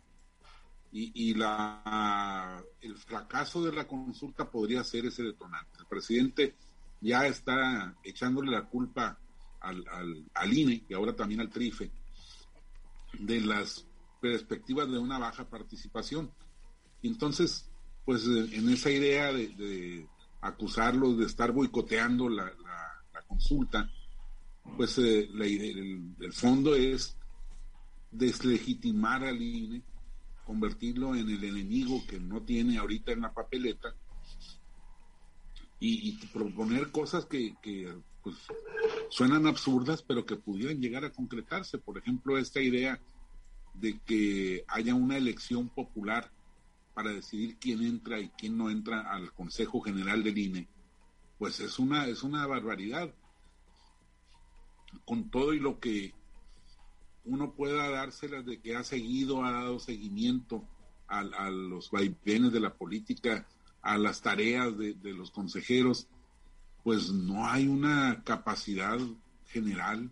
y, 0.90 1.34
la, 1.34 2.62
el 2.80 2.96
fracaso 2.96 3.62
de 3.62 3.72
la 3.72 3.86
consulta 3.86 4.50
podría 4.50 4.82
ser 4.84 5.06
ese 5.06 5.22
detonante. 5.22 5.80
El 5.80 5.86
presidente 5.86 6.54
ya 7.00 7.26
está 7.26 7.94
echándole 8.02 8.50
la 8.50 8.64
culpa 8.64 9.18
al, 9.60 9.84
al, 10.34 10.52
INE 10.52 10.84
y 10.88 10.94
ahora 10.94 11.14
también 11.14 11.40
al 11.40 11.50
TRIFE 11.50 11.90
de 13.18 13.40
las 13.40 13.86
perspectivas 14.20 14.90
de 14.90 14.98
una 14.98 15.18
baja 15.18 15.48
participación. 15.48 16.30
Y 17.02 17.08
entonces, 17.08 17.70
pues 18.04 18.24
en 18.26 18.68
esa 18.70 18.90
idea 18.90 19.32
de, 19.32 20.06
acusarlos 20.40 21.18
de 21.18 21.26
estar 21.26 21.52
boicoteando 21.52 22.28
la, 22.28 22.44
la, 22.44 23.22
consulta, 23.26 23.90
pues 24.78 24.96
eh, 24.96 25.28
el, 25.34 26.14
el, 26.18 26.32
fondo 26.32 26.74
es 26.74 27.14
deslegitimar 28.10 29.22
al 29.22 29.42
INE 29.42 29.82
convertirlo 30.48 31.14
en 31.14 31.28
el 31.28 31.44
enemigo 31.44 32.02
que 32.08 32.18
no 32.18 32.40
tiene 32.40 32.78
ahorita 32.78 33.12
en 33.12 33.20
la 33.20 33.34
papeleta 33.34 33.94
y, 35.78 36.12
proponer 36.28 36.90
cosas 36.90 37.26
que, 37.26 37.54
pues, 38.22 38.34
suenan 39.10 39.46
absurdas, 39.46 40.02
pero 40.02 40.24
que 40.24 40.36
pudieran 40.36 40.80
llegar 40.80 41.04
a 41.04 41.12
concretarse. 41.12 41.76
Por 41.76 41.98
ejemplo, 41.98 42.38
esta 42.38 42.62
idea 42.62 42.98
de 43.74 44.00
que 44.06 44.64
haya 44.68 44.94
una 44.94 45.18
elección 45.18 45.68
popular 45.68 46.32
para 46.94 47.12
decidir 47.12 47.58
quién 47.58 47.82
entra 47.82 48.18
y 48.18 48.30
quién 48.30 48.56
no 48.56 48.70
entra 48.70 49.02
al 49.02 49.34
Consejo 49.34 49.82
General 49.82 50.24
del 50.24 50.38
INE, 50.38 50.66
pues 51.38 51.60
es 51.60 51.78
una, 51.78 52.06
es 52.06 52.22
una 52.22 52.46
barbaridad. 52.46 53.14
Con 55.04 55.30
todo 55.30 55.52
y 55.52 55.60
lo 55.60 55.78
que 55.78 56.14
uno 57.28 57.52
pueda 57.52 57.90
dárselas 57.90 58.44
de 58.46 58.58
que 58.58 58.74
ha 58.74 58.82
seguido, 58.82 59.44
ha 59.44 59.52
dado 59.52 59.78
seguimiento 59.78 60.64
a, 61.06 61.50
los 61.50 61.90
vaivenes 61.90 62.52
de 62.52 62.60
la 62.60 62.74
política, 62.74 63.46
a 63.82 63.96
las 63.96 64.20
tareas 64.20 64.76
de, 64.76 64.96
los 65.14 65.30
consejeros, 65.30 66.08
pues 66.82 67.10
no 67.10 67.46
hay 67.46 67.66
una 67.66 68.22
capacidad 68.24 68.98
general 69.46 70.10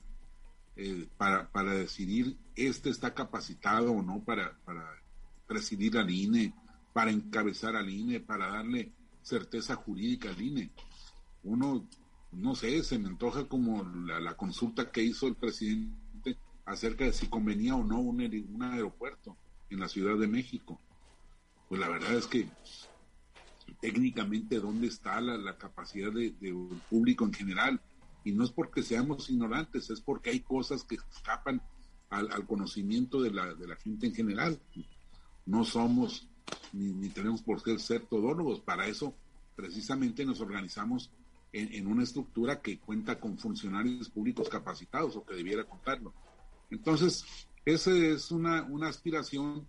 eh, 0.77 1.07
para, 1.17 1.49
para 1.51 1.73
decidir 1.73 2.37
este 2.55 2.91
está 2.91 3.15
capacitado 3.15 3.93
o 3.93 4.03
no 4.03 4.21
para, 4.25 4.57
para 4.65 4.85
presidir 5.47 5.99
al 5.99 6.11
INE, 6.11 6.55
para 6.93 7.11
encabezar 7.11 7.77
al 7.77 7.89
INE, 7.89 8.21
para 8.21 8.49
darle 8.49 8.93
certeza 9.23 9.77
jurídica 9.77 10.31
al 10.31 10.41
INE. 10.41 10.71
Uno, 11.45 11.87
no 12.33 12.55
sé, 12.55 12.83
se 12.83 12.99
me 12.99 13.09
antoja 13.09 13.47
como 13.47 13.85
la 13.85 14.37
consulta 14.37 14.91
que 14.91 15.03
hizo 15.03 15.29
el 15.29 15.35
presidente 15.35 16.06
acerca 16.67 17.05
de 17.05 17.13
si 17.13 17.29
convenía 17.29 17.75
o 17.75 17.85
no 17.85 18.01
un, 18.01 18.21
un 18.21 18.63
aeropuerto 18.63 19.37
en 19.71 19.81
la 19.81 19.89
Ciudad 19.89 20.19
de 20.19 20.27
México. 20.27 20.81
Pues 21.69 21.81
la 21.81 21.89
verdad 21.89 22.15
es 22.15 22.27
que 22.27 22.49
técnicamente 23.81 24.61
dónde 24.61 24.87
está 24.87 25.21
la, 25.21 25.57
capacidad 25.57 26.13
de, 26.13 26.35
público 26.91 27.25
en 27.25 27.33
general. 27.33 27.81
Y 28.25 28.33
no 28.33 28.45
es 28.45 28.51
porque 28.51 28.83
seamos 28.83 29.31
ignorantes, 29.31 29.91
es 29.91 30.01
porque 30.01 30.31
hay 30.31 30.41
cosas 30.41 30.83
que 30.83 30.97
escapan 30.97 31.63
al, 32.11 32.47
conocimiento 32.47 33.23
de 33.23 33.31
la, 33.31 33.77
gente 33.77 34.07
en 34.07 34.15
general. 34.15 34.61
No 35.45 35.65
somos 35.65 36.29
ni, 36.73 37.09
tenemos 37.11 37.43
por 37.43 37.63
qué 37.63 37.79
ser 37.79 38.03
todólogos. 38.07 38.61
Para 38.61 38.87
eso 38.87 39.15
precisamente 39.55 40.25
nos 40.25 40.41
organizamos 40.41 41.11
en, 41.53 41.73
en, 41.73 41.87
una 41.87 42.03
estructura 42.03 42.61
que 42.61 42.79
cuenta 42.79 43.21
con 43.21 43.39
funcionarios 43.39 44.11
públicos 44.11 44.49
capacitados 44.49 45.17
o 45.17 45.25
que 45.25 45.35
debiera 45.35 45.65
contarlo. 45.65 46.13
Entonces, 46.71 47.25
esa 47.65 47.91
es 47.91 48.31
una, 48.31 48.63
una 48.65 48.89
aspiración 48.89 49.67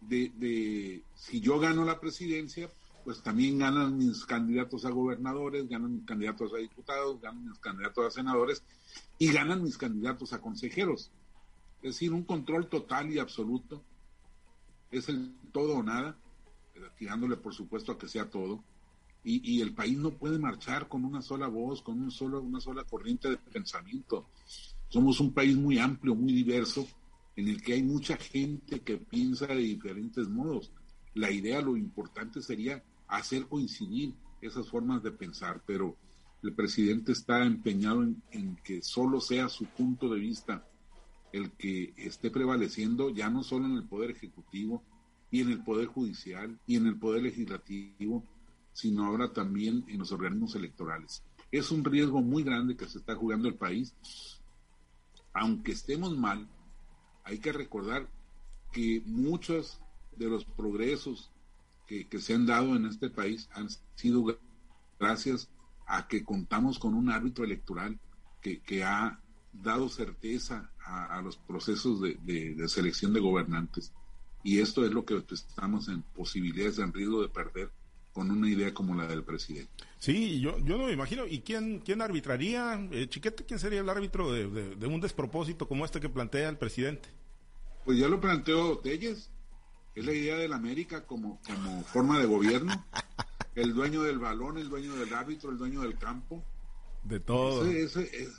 de, 0.00 0.32
de, 0.36 1.04
si 1.14 1.40
yo 1.40 1.58
gano 1.58 1.84
la 1.84 2.00
presidencia, 2.00 2.70
pues 3.04 3.22
también 3.22 3.58
ganan 3.58 3.96
mis 3.96 4.24
candidatos 4.24 4.84
a 4.84 4.90
gobernadores, 4.90 5.68
ganan 5.68 5.94
mis 5.94 6.04
candidatos 6.04 6.52
a 6.52 6.56
diputados, 6.56 7.20
ganan 7.20 7.48
mis 7.48 7.58
candidatos 7.60 8.04
a 8.04 8.10
senadores 8.10 8.64
y 9.16 9.32
ganan 9.32 9.62
mis 9.62 9.78
candidatos 9.78 10.32
a 10.32 10.40
consejeros. 10.40 11.12
Es 11.82 11.94
decir, 11.94 12.12
un 12.12 12.24
control 12.24 12.68
total 12.68 13.12
y 13.12 13.20
absoluto. 13.20 13.80
Es 14.90 15.08
el 15.08 15.36
todo 15.52 15.76
o 15.76 15.82
nada, 15.84 16.18
tirándole 16.98 17.36
por 17.36 17.54
supuesto 17.54 17.92
a 17.92 17.98
que 17.98 18.08
sea 18.08 18.28
todo. 18.28 18.64
Y, 19.22 19.40
y, 19.56 19.60
el 19.60 19.72
país 19.74 19.96
no 19.98 20.10
puede 20.10 20.38
marchar 20.38 20.88
con 20.88 21.04
una 21.04 21.22
sola 21.22 21.48
voz, 21.48 21.82
con 21.82 22.00
un 22.00 22.10
solo, 22.10 22.40
una 22.40 22.60
sola 22.60 22.82
corriente 22.84 23.28
de 23.28 23.36
pensamiento. 23.36 24.28
Somos 24.88 25.20
un 25.20 25.32
país 25.32 25.56
muy 25.56 25.78
amplio, 25.78 26.14
muy 26.14 26.32
diverso, 26.32 26.86
en 27.34 27.48
el 27.48 27.62
que 27.62 27.74
hay 27.74 27.82
mucha 27.82 28.16
gente 28.16 28.80
que 28.80 28.96
piensa 28.96 29.46
de 29.46 29.56
diferentes 29.56 30.28
modos. 30.28 30.72
La 31.14 31.30
idea, 31.30 31.60
lo 31.60 31.76
importante 31.76 32.40
sería 32.40 32.82
hacer 33.08 33.46
coincidir 33.46 34.14
esas 34.40 34.68
formas 34.68 35.02
de 35.02 35.10
pensar, 35.10 35.62
pero 35.66 35.96
el 36.42 36.54
presidente 36.54 37.12
está 37.12 37.44
empeñado 37.44 38.02
en, 38.30 38.56
que 38.62 38.82
solo 38.82 39.20
sea 39.20 39.48
su 39.48 39.64
punto 39.66 40.08
de 40.08 40.20
vista 40.20 40.66
el 41.32 41.50
que 41.52 41.92
esté 41.96 42.30
prevaleciendo 42.30 43.10
ya 43.10 43.28
no 43.28 43.42
solo 43.42 43.66
en 43.66 43.76
el 43.76 43.84
poder 43.84 44.10
ejecutivo 44.12 44.82
y 45.30 45.40
en 45.40 45.50
el 45.50 45.62
poder 45.62 45.86
judicial 45.86 46.58
y 46.66 46.76
en 46.76 46.86
el 46.86 46.98
poder 46.98 47.22
legislativo, 47.24 48.24
sino 48.72 49.04
ahora 49.04 49.32
también 49.32 49.84
en 49.88 49.98
los 49.98 50.12
organismos 50.12 50.54
electorales. 50.54 51.22
Es 51.50 51.70
un 51.70 51.84
riesgo 51.84 52.22
muy 52.22 52.42
grande 52.42 52.76
que 52.76 52.88
se 52.88 52.98
está 52.98 53.16
jugando 53.16 53.48
el 53.48 53.54
país 53.54 53.94
aunque 55.36 55.72
estemos 55.72 56.16
mal, 56.16 56.48
hay 57.24 57.38
que 57.38 57.52
recordar 57.52 58.08
que 58.72 59.02
muchos 59.04 59.80
de 60.16 60.28
los 60.28 60.44
progresos 60.44 61.30
que, 61.86 62.08
se 62.18 62.34
han 62.34 62.46
dado 62.46 62.74
en 62.74 62.86
este 62.86 63.10
país 63.10 63.48
han 63.52 63.68
sido 63.94 64.38
gracias 64.98 65.48
a 65.86 66.08
que 66.08 66.24
contamos 66.24 66.78
con 66.78 66.94
un 66.94 67.10
árbitro 67.10 67.44
electoral 67.44 67.98
que, 68.40 68.84
ha 68.84 69.20
dado 69.52 69.88
certeza 69.88 70.70
a, 70.84 71.20
los 71.20 71.36
procesos 71.36 72.00
de, 72.00 72.68
selección 72.68 73.12
de 73.12 73.20
gobernantes. 73.20 73.92
Y 74.42 74.60
esto 74.60 74.86
es 74.86 74.92
lo 74.92 75.04
que 75.04 75.22
estamos 75.30 75.88
en 75.88 76.02
posibilidades 76.02 76.78
en 76.78 76.92
riesgo 76.92 77.22
de 77.22 77.28
perder 77.28 77.70
con 78.16 78.30
una 78.30 78.48
idea 78.48 78.72
como 78.72 78.94
la 78.94 79.06
del 79.06 79.24
presidente. 79.24 79.70
Sí, 79.98 80.40
yo, 80.40 80.58
yo 80.60 80.78
no 80.78 80.86
me 80.86 80.92
imagino. 80.92 81.26
¿Y 81.26 81.40
quién, 81.40 81.80
quién 81.80 82.00
arbitraría? 82.00 82.88
Eh, 82.90 83.08
Chiquete, 83.10 83.44
¿quién 83.44 83.60
sería 83.60 83.80
el 83.80 83.90
árbitro 83.90 84.32
de, 84.32 84.86
un 84.86 85.02
despropósito 85.02 85.68
como 85.68 85.84
este 85.84 86.00
que 86.00 86.08
plantea 86.08 86.48
el 86.48 86.56
presidente? 86.56 87.10
Pues 87.84 87.98
ya 87.98 88.08
lo 88.08 88.18
planteó 88.18 88.78
Telles. 88.78 89.30
Es 89.94 90.06
la 90.06 90.12
idea 90.12 90.38
de 90.38 90.48
la 90.48 90.56
América 90.56 91.04
como, 91.04 91.42
como 91.46 91.82
forma 91.84 92.18
de 92.18 92.24
gobierno. 92.24 92.86
El 93.54 93.74
dueño 93.74 94.02
del 94.02 94.18
balón, 94.18 94.56
el 94.56 94.70
dueño 94.70 94.96
del 94.96 95.12
árbitro, 95.12 95.50
el 95.50 95.58
dueño 95.58 95.82
del 95.82 95.98
campo 95.98 96.42
de 97.06 97.20
todo. 97.20 97.66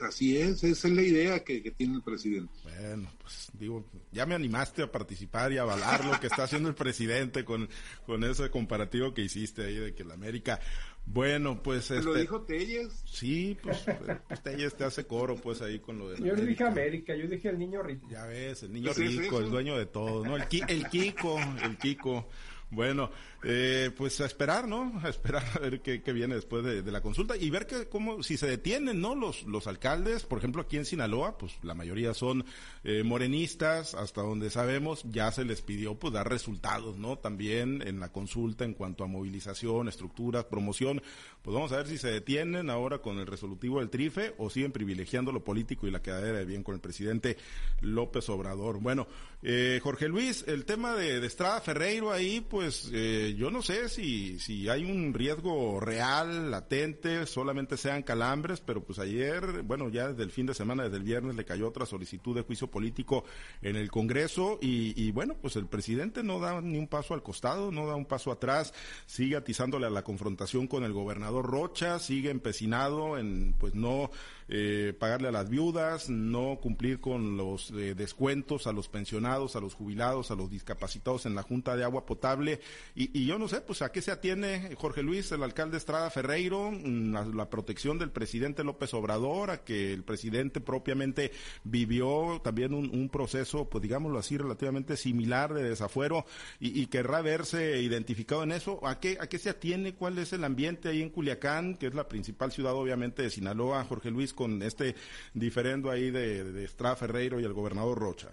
así 0.01 0.37
es, 0.37 0.63
esa 0.63 0.87
es 0.87 0.93
la 0.93 1.01
idea 1.01 1.43
que, 1.43 1.71
tiene 1.71 1.95
el 1.95 2.01
presidente. 2.01 2.53
Bueno, 2.63 3.09
pues 3.21 3.49
digo, 3.53 3.85
ya 4.11 4.25
me 4.25 4.35
animaste 4.35 4.83
a 4.83 4.91
participar 4.91 5.51
y 5.51 5.57
a 5.57 5.61
avalar 5.61 6.05
lo 6.05 6.19
que 6.19 6.27
está 6.27 6.43
haciendo 6.43 6.69
el 6.69 6.75
presidente 6.75 7.45
con, 7.45 7.69
con 8.05 8.23
ese 8.23 8.49
comparativo 8.49 9.13
que 9.13 9.21
hiciste 9.21 9.65
ahí 9.65 9.75
de 9.75 9.93
que 9.93 10.03
la 10.03 10.15
América, 10.15 10.59
bueno, 11.05 11.61
pues... 11.63 11.89
Este, 11.91 12.03
¿Lo 12.03 12.15
dijo 12.15 12.41
Telles? 12.41 13.03
Sí, 13.05 13.57
pues, 13.61 13.85
pues, 14.27 14.43
Telles 14.43 14.75
te 14.75 14.83
hace 14.83 15.05
coro 15.05 15.35
pues 15.35 15.61
ahí 15.61 15.79
con 15.79 15.97
lo 15.97 16.09
de... 16.09 16.21
Yo 16.21 16.35
dije 16.35 16.63
América, 16.63 17.15
yo 17.15 17.27
dije 17.27 17.49
el 17.49 17.59
niño 17.59 17.81
rico. 17.81 18.07
Ya 18.09 18.25
ves, 18.25 18.63
el 18.63 18.73
niño 18.73 18.91
pues 18.93 18.97
rico, 18.97 19.39
el 19.39 19.49
dueño 19.49 19.77
de 19.77 19.85
todo, 19.85 20.25
¿no? 20.25 20.35
El, 20.35 20.43
el 20.67 20.89
Kiko, 20.89 21.39
el 21.63 21.77
Kiko. 21.77 22.27
Bueno, 22.69 23.09
eh, 23.43 23.91
pues 23.95 24.19
a 24.19 24.25
esperar, 24.25 24.67
¿no? 24.67 24.99
A 25.01 25.07
esperar 25.07 25.45
a 25.55 25.59
ver 25.59 25.79
qué, 25.81 25.99
viene 26.11 26.35
después 26.35 26.65
de, 26.65 26.91
la 26.91 27.01
consulta 27.01 27.37
y 27.37 27.49
ver 27.49 27.65
que 27.65 27.87
cómo, 27.87 28.21
si 28.23 28.35
se 28.35 28.47
detienen, 28.47 28.99
¿no? 28.99 29.15
Los, 29.15 29.43
los 29.43 29.67
alcaldes, 29.67 30.23
por 30.23 30.39
ejemplo, 30.39 30.63
aquí 30.63 30.75
en 30.75 30.83
Sinaloa, 30.83 31.37
pues 31.37 31.53
la 31.63 31.73
mayoría 31.73 32.13
son 32.13 32.43
eh, 32.83 33.03
morenistas, 33.03 33.93
hasta 33.93 34.21
donde 34.21 34.49
sabemos, 34.49 35.03
ya 35.09 35.31
se 35.31 35.45
les 35.45 35.61
pidió 35.61 35.95
pues 35.95 36.13
dar 36.13 36.29
resultados, 36.29 36.97
¿no? 36.97 37.17
También 37.17 37.81
en 37.87 38.01
la 38.01 38.11
consulta 38.11 38.65
en 38.65 38.73
cuanto 38.73 39.05
a 39.05 39.07
movilización, 39.07 39.87
estructuras, 39.87 40.43
promoción, 40.45 41.01
pues 41.43 41.55
vamos 41.55 41.71
a 41.71 41.77
ver 41.77 41.87
si 41.87 41.97
se 41.97 42.09
detienen 42.09 42.69
ahora 42.69 42.97
con 42.99 43.17
el 43.17 43.27
resolutivo 43.27 43.79
del 43.79 43.89
TRIFE 43.89 44.35
o 44.39 44.49
siguen 44.49 44.73
privilegiando 44.73 45.31
lo 45.31 45.45
político 45.45 45.87
y 45.87 45.91
la 45.91 46.01
quedadera 46.01 46.39
de 46.39 46.45
bien 46.45 46.63
con 46.63 46.75
el 46.75 46.81
presidente 46.81 47.37
López 47.79 48.27
Obrador. 48.27 48.81
Bueno, 48.81 49.07
eh, 49.41 49.79
Jorge 49.81 50.09
Luis, 50.09 50.43
el 50.47 50.65
tema 50.65 50.95
de, 50.95 51.21
de 51.21 51.27
Estrada 51.27 51.61
Ferreiro 51.61 52.11
ahí, 52.11 52.41
pues 52.41 52.56
eh, 52.63 53.35
yo 53.37 53.51
no 53.51 53.61
sé 53.61 53.89
si, 53.89 54.39
si 54.39 54.69
hay 54.69 54.83
un 54.83 55.13
riesgo 55.13 55.79
real, 55.79 56.51
latente, 56.51 57.25
solamente 57.25 57.77
sean 57.77 58.03
calambres, 58.03 58.61
pero 58.61 58.83
pues 58.83 58.99
ayer, 58.99 59.63
bueno, 59.63 59.89
ya 59.89 60.09
desde 60.09 60.23
el 60.23 60.31
fin 60.31 60.45
de 60.45 60.53
semana, 60.53 60.83
desde 60.83 60.97
el 60.97 61.03
viernes, 61.03 61.35
le 61.35 61.45
cayó 61.45 61.67
otra 61.67 61.85
solicitud 61.85 62.35
de 62.35 62.43
juicio 62.43 62.67
político 62.67 63.23
en 63.61 63.75
el 63.75 63.91
Congreso 63.91 64.59
y, 64.61 64.93
y 65.01 65.11
bueno, 65.11 65.35
pues 65.41 65.55
el 65.55 65.67
presidente 65.67 66.23
no 66.23 66.39
da 66.39 66.61
ni 66.61 66.77
un 66.77 66.87
paso 66.87 67.13
al 67.13 67.23
costado, 67.23 67.71
no 67.71 67.87
da 67.87 67.95
un 67.95 68.05
paso 68.05 68.31
atrás, 68.31 68.73
sigue 69.05 69.35
atizándole 69.35 69.87
a 69.87 69.91
la 69.91 70.03
confrontación 70.03 70.67
con 70.67 70.83
el 70.83 70.93
gobernador 70.93 71.45
Rocha, 71.45 71.99
sigue 71.99 72.29
empecinado 72.29 73.17
en 73.17 73.53
pues 73.57 73.75
no 73.75 74.09
eh, 74.49 74.93
pagarle 74.97 75.27
a 75.27 75.31
las 75.31 75.49
viudas, 75.49 76.09
no 76.09 76.59
cumplir 76.61 77.01
con 77.01 77.35
los 77.35 77.71
eh, 77.71 77.95
descuentos 77.95 78.65
a 78.65 78.71
los 78.71 78.87
pensionados, 78.87 79.55
a 79.55 79.59
los 79.59 79.73
jubilados, 79.73 80.31
a 80.31 80.35
los 80.35 80.49
discapacitados 80.49 81.25
en 81.25 81.35
la 81.35 81.43
Junta 81.43 81.75
de 81.75 81.83
Agua 81.83 82.05
Potable. 82.05 82.61
Y, 82.95 83.25
yo 83.25 83.37
no 83.37 83.47
sé, 83.47 83.59
pues 83.61 83.81
a 83.81 83.91
qué 83.91 84.01
se 84.01 84.11
atiene 84.11 84.73
Jorge 84.77 85.03
Luis, 85.03 85.31
el 85.33 85.43
alcalde 85.43 85.77
Estrada 85.77 86.09
Ferreiro, 86.09 86.71
mm, 86.71 87.15
a 87.15 87.25
la 87.25 87.49
protección 87.49 87.99
del 87.99 88.11
presidente 88.11 88.63
López 88.63 88.93
Obrador, 88.93 89.51
a 89.51 89.63
que 89.63 89.93
el 89.93 90.03
presidente 90.03 90.61
propiamente 90.61 91.31
vivió 91.63 92.41
también 92.43 92.73
un, 92.73 93.07
proceso, 93.07 93.69
pues 93.69 93.81
digámoslo 93.81 94.19
así, 94.19 94.37
relativamente 94.37 94.97
similar 94.97 95.53
de 95.53 95.63
desafuero 95.63 96.25
y, 96.59 96.81
y, 96.81 96.87
querrá 96.87 97.21
verse 97.21 97.81
identificado 97.81 98.43
en 98.43 98.51
eso. 98.51 98.85
¿A 98.85 98.99
qué, 98.99 99.17
¿A 99.21 99.27
qué 99.27 99.39
se 99.39 99.49
atiene? 99.49 99.93
¿Cuál 99.95 100.17
es 100.17 100.33
el 100.33 100.43
ambiente 100.43 100.89
ahí 100.89 101.01
en 101.01 101.09
Culiacán, 101.09 101.75
que 101.77 101.87
es 101.87 101.95
la 101.95 102.09
principal 102.09 102.51
ciudad 102.51 102.73
obviamente 102.73 103.21
de 103.21 103.29
Sinaloa, 103.29 103.83
Jorge 103.85 104.11
Luis? 104.11 104.33
Con 104.37 104.61
este 104.61 104.95
diferendo 105.33 105.91
ahí 105.91 106.11
de, 106.11 106.45
de 106.45 106.63
Estrada 106.63 106.95
Ferreiro 106.95 107.41
y 107.41 107.43
el 107.43 107.51
gobernador 107.51 107.99
Rocha? 107.99 108.29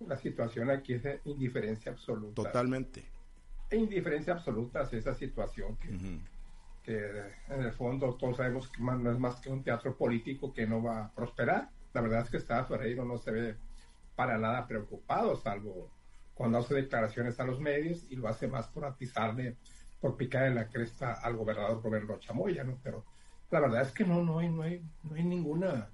La 0.00 0.16
situación 0.16 0.70
aquí 0.70 0.94
es 0.94 1.04
de 1.04 1.20
indiferencia 1.26 1.92
absoluta. 1.92 2.42
Totalmente. 2.42 3.04
E 3.70 3.76
indiferencia 3.76 4.32
absoluta 4.32 4.80
hacia 4.80 4.98
esa 4.98 5.14
situación 5.14 5.76
que, 5.76 5.90
que 6.82 6.96
en 7.48 7.62
el 7.62 7.72
fondo 7.72 8.14
todos 8.14 8.36
sabemos 8.38 8.68
que 8.68 8.82
no 8.82 9.12
es 9.12 9.18
más 9.18 9.40
que 9.40 9.50
un 9.50 9.62
teatro 9.62 9.96
político 9.96 10.52
que 10.52 10.66
no 10.66 10.82
va 10.82 11.04
a 11.04 11.12
prosperar. 11.12 11.68
La 11.92 12.00
verdad 12.00 12.22
es 12.22 12.30
que 12.30 12.38
Estrada 12.38 12.64
Ferreiro 12.64 13.04
no 13.04 13.18
se 13.18 13.30
ve 13.30 13.56
para 14.16 14.36
nada 14.38 14.66
preocupado, 14.66 15.36
salvo 15.36 15.90
cuando 16.34 16.58
hace 16.58 16.74
declaraciones 16.74 17.38
a 17.38 17.44
los 17.44 17.60
medios 17.60 18.04
y 18.10 18.16
lo 18.16 18.28
hace 18.28 18.48
más 18.48 18.66
por 18.66 18.84
atizarle, 18.84 19.56
por 20.00 20.16
picar 20.16 20.46
en 20.46 20.56
la 20.56 20.68
cresta 20.68 21.12
al 21.12 21.36
gobernador 21.36 21.82
Roberto 21.82 22.18
Chamoya, 22.18 22.64
¿no? 22.64 22.78
Pero 22.82 23.04
la 23.50 23.60
verdad 23.60 23.82
es 23.82 23.92
que 23.92 24.04
no, 24.04 24.22
no 24.22 24.38
hay, 24.38 24.50
no 24.50 24.62
hay, 24.62 24.82
no 25.02 25.14
hay 25.14 25.24
ninguna, 25.24 25.90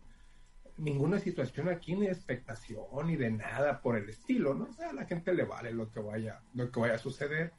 ninguna 0.77 1.19
situación 1.19 1.69
aquí 1.69 1.95
ni 1.95 2.07
de 2.07 2.13
expectación 2.13 2.85
ni 3.07 3.17
de 3.17 3.31
nada 3.31 3.81
por 3.81 3.97
el 3.97 4.09
estilo, 4.09 4.55
¿no? 4.55 4.65
O 4.65 4.73
sea, 4.73 4.91
a 4.91 4.95
la 4.95 5.07
gente 5.07 5.35
le 5.35 5.45
vale 5.45 5.73
lo 5.73 5.91
que 5.91 6.01
vaya, 6.01 6.43
lo 6.55 6.71
que 6.71 6.81
vaya 6.81 6.95
a 6.95 6.99
suceder. 6.99 7.53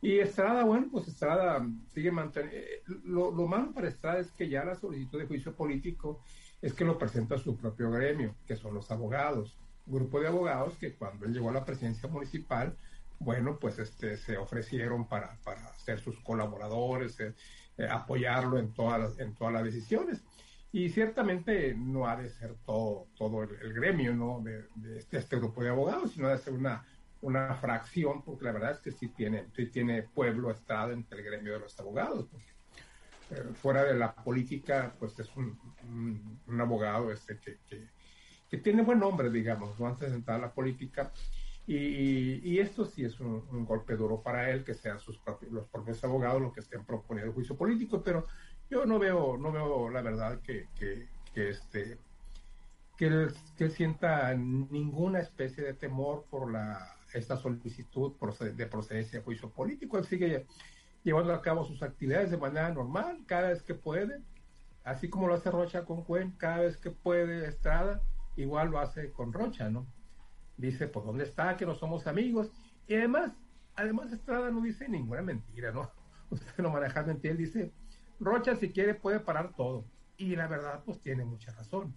Y 0.00 0.18
Estrada, 0.18 0.64
bueno, 0.64 0.88
pues 0.92 1.08
Estrada 1.08 1.66
sigue 1.88 2.12
manteniendo. 2.12 2.56
Eh, 2.56 2.82
lo, 3.04 3.32
lo, 3.32 3.46
malo 3.46 3.72
para 3.72 3.88
Estrada 3.88 4.20
es 4.20 4.30
que 4.30 4.48
ya 4.48 4.64
la 4.64 4.76
solicitud 4.76 5.18
de 5.18 5.26
juicio 5.26 5.54
político 5.54 6.20
es 6.62 6.72
que 6.72 6.84
lo 6.84 6.98
presenta 6.98 7.38
su 7.38 7.56
propio 7.56 7.90
gremio, 7.90 8.34
que 8.46 8.56
son 8.56 8.74
los 8.74 8.90
abogados. 8.90 9.56
grupo 9.86 10.20
de 10.20 10.28
abogados 10.28 10.76
que 10.76 10.94
cuando 10.94 11.26
él 11.26 11.32
llegó 11.32 11.50
a 11.50 11.54
la 11.54 11.64
presidencia 11.64 12.08
municipal, 12.08 12.76
bueno, 13.18 13.58
pues 13.58 13.78
este, 13.78 14.16
se 14.16 14.36
ofrecieron 14.36 15.08
para, 15.08 15.36
para 15.44 15.72
ser 15.74 16.00
sus 16.00 16.18
colaboradores, 16.20 17.18
eh, 17.20 17.34
eh, 17.76 17.86
apoyarlo 17.90 18.58
en 18.58 18.72
todas 18.72 19.00
las, 19.00 19.18
en 19.18 19.34
todas 19.34 19.52
las 19.52 19.64
decisiones. 19.64 20.22
Y 20.70 20.90
ciertamente 20.90 21.74
no 21.74 22.06
ha 22.06 22.16
de 22.16 22.28
ser 22.28 22.54
todo, 22.66 23.06
todo 23.16 23.42
el, 23.42 23.72
gremio 23.72 24.14
¿no? 24.14 24.40
de, 24.42 24.66
este, 24.98 25.18
este, 25.18 25.36
grupo 25.36 25.62
de 25.62 25.70
abogados, 25.70 26.12
sino 26.12 26.28
ha 26.28 26.32
de 26.32 26.38
ser 26.38 26.52
una, 26.52 26.84
una 27.22 27.54
fracción, 27.54 28.22
porque 28.22 28.44
la 28.44 28.52
verdad 28.52 28.72
es 28.72 28.78
que 28.78 28.92
sí 28.92 29.08
tiene, 29.08 29.46
sí 29.56 29.66
tiene 29.66 30.02
pueblo 30.02 30.50
estado 30.50 30.92
entre 30.92 31.20
el 31.20 31.24
gremio 31.24 31.54
de 31.54 31.60
los 31.60 31.78
abogados. 31.80 32.26
Eh, 33.30 33.42
fuera 33.54 33.84
de 33.84 33.94
la 33.94 34.14
política, 34.14 34.94
pues 34.98 35.18
es 35.18 35.34
un, 35.36 35.58
un, 36.46 36.60
abogado 36.60 37.12
este 37.12 37.38
que, 37.38 37.58
que, 38.48 38.58
tiene 38.58 38.82
buen 38.82 38.98
nombre, 38.98 39.30
digamos, 39.30 39.78
no 39.78 39.86
antes 39.86 40.10
de 40.10 40.16
entrar 40.16 40.38
a 40.38 40.46
la 40.46 40.52
política 40.52 41.12
y, 41.74 42.58
esto 42.58 42.86
sí 42.86 43.04
es 43.04 43.20
un, 43.20 43.64
golpe 43.66 43.94
duro 43.94 44.22
para 44.22 44.50
él, 44.50 44.64
que 44.64 44.74
sean 44.74 44.98
sus 45.00 45.18
propios, 45.18 45.52
los 45.52 45.68
propios 45.68 46.02
abogados 46.02 46.40
los 46.40 46.52
que 46.52 46.60
estén 46.60 46.84
proponiendo 46.84 47.32
juicio 47.34 47.56
político, 47.56 48.02
pero 48.02 48.26
yo 48.70 48.86
no 48.86 48.98
veo, 48.98 49.36
no 49.36 49.52
veo 49.52 49.90
la 49.90 50.00
verdad 50.00 50.40
que, 50.40 50.68
que, 50.74 51.08
este 51.34 51.98
que 52.96 53.06
él, 53.06 53.32
que 53.56 53.70
sienta 53.70 54.34
ninguna 54.34 55.20
especie 55.20 55.62
de 55.62 55.74
temor 55.74 56.24
por 56.30 56.50
la 56.50 56.98
esta 57.12 57.36
solicitud 57.36 58.12
de 58.54 58.66
procedencia 58.66 59.18
de 59.18 59.24
juicio 59.24 59.50
político. 59.50 59.98
Él 59.98 60.04
sigue 60.04 60.46
llevando 61.02 61.32
a 61.32 61.42
cabo 61.42 61.64
sus 61.64 61.82
actividades 61.82 62.30
de 62.30 62.36
manera 62.36 62.70
normal, 62.70 63.22
cada 63.26 63.48
vez 63.48 63.62
que 63.62 63.74
puede, 63.74 64.20
así 64.84 65.08
como 65.08 65.26
lo 65.26 65.34
hace 65.34 65.50
Rocha 65.50 65.84
con 65.84 66.04
Cuen, 66.04 66.32
cada 66.32 66.58
vez 66.58 66.76
que 66.76 66.90
puede 66.90 67.48
Estrada, 67.48 68.02
igual 68.36 68.70
lo 68.70 68.78
hace 68.78 69.12
con 69.12 69.32
Rocha, 69.32 69.70
¿no? 69.70 69.86
Dice, 70.58 70.88
pues, 70.88 71.06
¿dónde 71.06 71.24
está? 71.24 71.56
Que 71.56 71.64
no 71.64 71.74
somos 71.74 72.06
amigos. 72.06 72.50
Y 72.86 72.94
además, 72.94 73.32
además 73.76 74.12
Estrada 74.12 74.50
no 74.50 74.60
dice 74.60 74.88
ninguna 74.88 75.22
mentira, 75.22 75.72
¿no? 75.72 75.90
Usted 76.30 76.62
no 76.62 76.70
maneja 76.70 77.02
mentira, 77.02 77.32
él 77.32 77.38
dice, 77.38 77.72
Rocha 78.20 78.56
si 78.56 78.70
quiere 78.70 78.94
puede 78.94 79.20
parar 79.20 79.54
todo. 79.54 79.84
Y 80.18 80.36
la 80.36 80.48
verdad, 80.48 80.82
pues 80.84 81.00
tiene 81.00 81.24
mucha 81.24 81.52
razón. 81.52 81.94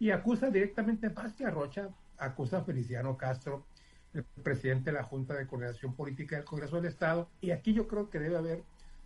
Y 0.00 0.10
acusa 0.10 0.50
directamente 0.50 1.10
más 1.10 1.34
que 1.34 1.44
a 1.44 1.50
Rocha, 1.50 1.90
acusa 2.16 2.58
a 2.58 2.64
Feliciano 2.64 3.16
Castro, 3.16 3.66
el 4.14 4.24
presidente 4.42 4.90
de 4.90 4.96
la 4.96 5.04
Junta 5.04 5.34
de 5.34 5.46
Coordinación 5.46 5.94
Política 5.94 6.36
del 6.36 6.44
Congreso 6.46 6.76
del 6.76 6.86
Estado. 6.86 7.28
Y 7.40 7.50
aquí 7.50 7.74
yo 7.74 7.86
creo 7.86 8.08
que 8.08 8.18
debe 8.18 8.36
haber 8.36 8.64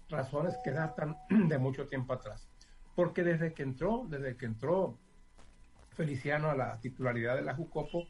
razones 0.08 0.54
que 0.62 0.70
datan 0.70 1.16
de 1.48 1.58
mucho 1.58 1.88
tiempo 1.88 2.12
atrás. 2.12 2.48
Porque 2.94 3.24
desde 3.24 3.52
que 3.52 3.64
entró, 3.64 4.06
desde 4.08 4.36
que 4.36 4.46
entró 4.46 4.96
Feliciano 5.90 6.50
a 6.50 6.54
la 6.54 6.78
titularidad 6.80 7.36
de 7.36 7.42
la 7.42 7.54
Jucopo, 7.54 8.06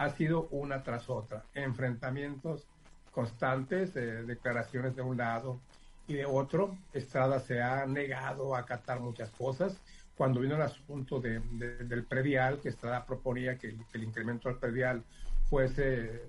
ha 0.00 0.08
sido 0.08 0.48
una 0.50 0.82
tras 0.82 1.10
otra, 1.10 1.44
enfrentamientos 1.52 2.66
constantes, 3.10 3.94
eh, 3.96 4.22
declaraciones 4.22 4.96
de 4.96 5.02
un 5.02 5.18
lado 5.18 5.60
y 6.08 6.14
de 6.14 6.24
otro. 6.24 6.78
Estrada 6.94 7.38
se 7.38 7.60
ha 7.60 7.84
negado 7.84 8.54
a 8.54 8.60
acatar 8.60 8.98
muchas 9.00 9.28
cosas, 9.28 9.78
cuando 10.16 10.40
vino 10.40 10.56
el 10.56 10.62
asunto 10.62 11.20
de, 11.20 11.40
del 11.40 12.04
predial, 12.04 12.60
que 12.60 12.70
Estrada 12.70 13.04
proponía 13.04 13.58
que 13.58 13.76
el, 13.92 14.02
incremento 14.02 14.48
del 14.48 14.56
predial 14.56 15.04
fuese, 15.50 16.22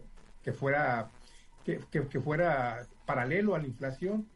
que 0.43 0.51
fuera, 0.51 1.09
que, 1.63 1.79
que, 1.89 2.19
fuera 2.19 2.85
paralelo 3.05 3.55
a 3.55 3.59
la 3.59 3.67
inflación, 3.67 4.27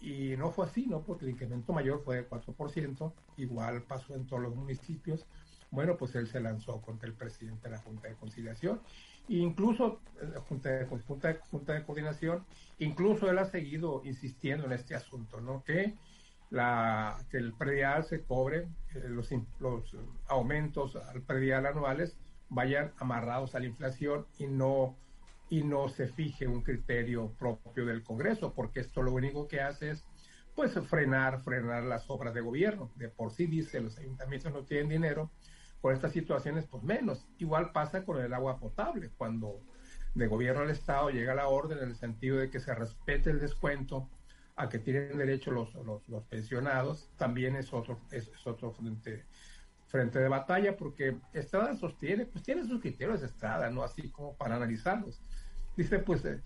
y 0.00 0.34
no 0.36 0.50
fue 0.50 0.66
así, 0.66 0.86
¿no? 0.88 1.02
Porque 1.02 1.24
el 1.24 1.30
incremento 1.30 1.72
mayor 1.72 2.02
fue 2.02 2.16
de 2.16 2.28
4%, 2.28 3.12
igual 3.36 3.82
pasó 3.82 4.16
en 4.16 4.26
todos 4.26 4.42
los 4.42 4.56
municipios. 4.56 5.24
Bueno, 5.72 5.96
pues 5.96 6.14
él 6.14 6.28
se 6.28 6.38
lanzó 6.38 6.80
contra 6.80 7.08
el 7.08 7.14
presidente 7.14 7.68
de 7.68 7.74
la 7.74 7.82
Junta 7.82 8.08
de 8.08 8.14
Conciliación 8.14 8.80
incluso 9.28 10.00
la 10.20 10.40
Junta 10.40 10.70
de, 10.70 10.86
Junta, 10.86 11.36
Junta 11.50 11.72
de 11.74 11.84
Coordinación, 11.84 12.44
incluso 12.78 13.30
él 13.30 13.38
ha 13.38 13.44
seguido 13.44 14.02
insistiendo 14.04 14.66
en 14.66 14.72
este 14.72 14.94
asunto, 14.94 15.40
¿no? 15.40 15.62
Que, 15.64 15.94
la, 16.50 17.18
que 17.30 17.38
el 17.38 17.52
predial 17.54 18.04
se 18.04 18.22
cobre, 18.24 18.68
eh, 18.94 19.04
los, 19.08 19.30
los 19.60 19.96
aumentos 20.26 20.96
al 20.96 21.22
predial 21.22 21.66
anuales 21.66 22.16
vayan 22.48 22.92
amarrados 22.98 23.54
a 23.54 23.60
la 23.60 23.66
inflación 23.66 24.26
y 24.38 24.46
no, 24.46 24.96
y 25.48 25.62
no 25.62 25.88
se 25.88 26.08
fije 26.08 26.46
un 26.46 26.62
criterio 26.62 27.32
propio 27.38 27.86
del 27.86 28.02
Congreso, 28.02 28.52
porque 28.52 28.80
esto 28.80 29.02
lo 29.02 29.12
único 29.12 29.48
que 29.48 29.60
hace 29.60 29.92
es 29.92 30.04
pues 30.54 30.74
frenar, 30.86 31.42
frenar 31.42 31.84
las 31.84 32.10
obras 32.10 32.34
de 32.34 32.42
gobierno. 32.42 32.90
De 32.96 33.08
por 33.08 33.32
sí 33.32 33.46
dice, 33.46 33.80
los 33.80 33.96
ayuntamientos 33.96 34.52
no 34.52 34.64
tienen 34.64 34.90
dinero, 34.90 35.30
por 35.82 35.92
estas 35.92 36.12
situaciones, 36.12 36.64
pues 36.66 36.82
menos. 36.84 37.26
Igual 37.38 37.72
pasa 37.72 38.04
con 38.04 38.18
el 38.18 38.32
agua 38.32 38.58
potable, 38.58 39.10
cuando 39.18 39.60
de 40.14 40.26
gobierno 40.28 40.62
al 40.62 40.70
Estado 40.70 41.10
llega 41.10 41.34
la 41.34 41.48
orden 41.48 41.78
en 41.78 41.90
el 41.90 41.96
sentido 41.96 42.38
de 42.38 42.48
que 42.48 42.60
se 42.60 42.74
respete 42.74 43.30
el 43.30 43.40
descuento 43.40 44.08
a 44.54 44.68
que 44.68 44.78
tienen 44.78 45.18
derecho 45.18 45.50
los, 45.50 45.74
los, 45.74 46.24
pensionados, 46.24 47.10
también 47.16 47.56
es 47.56 47.72
otro, 47.72 47.98
es, 48.10 48.30
otro 48.46 48.70
frente, 48.72 49.24
frente 49.88 50.20
de 50.20 50.28
batalla, 50.28 50.76
porque 50.76 51.16
Estrada 51.32 51.74
sostiene, 51.74 52.26
pues 52.26 52.44
tiene 52.44 52.64
sus 52.64 52.80
criterios 52.80 53.22
Estrada, 53.22 53.68
no 53.70 53.82
así 53.82 54.10
como 54.10 54.36
para 54.36 54.56
analizarlos. 54.56 55.20
Dice, 55.76 55.98
pues, 55.98 56.24
eh, 56.26 56.40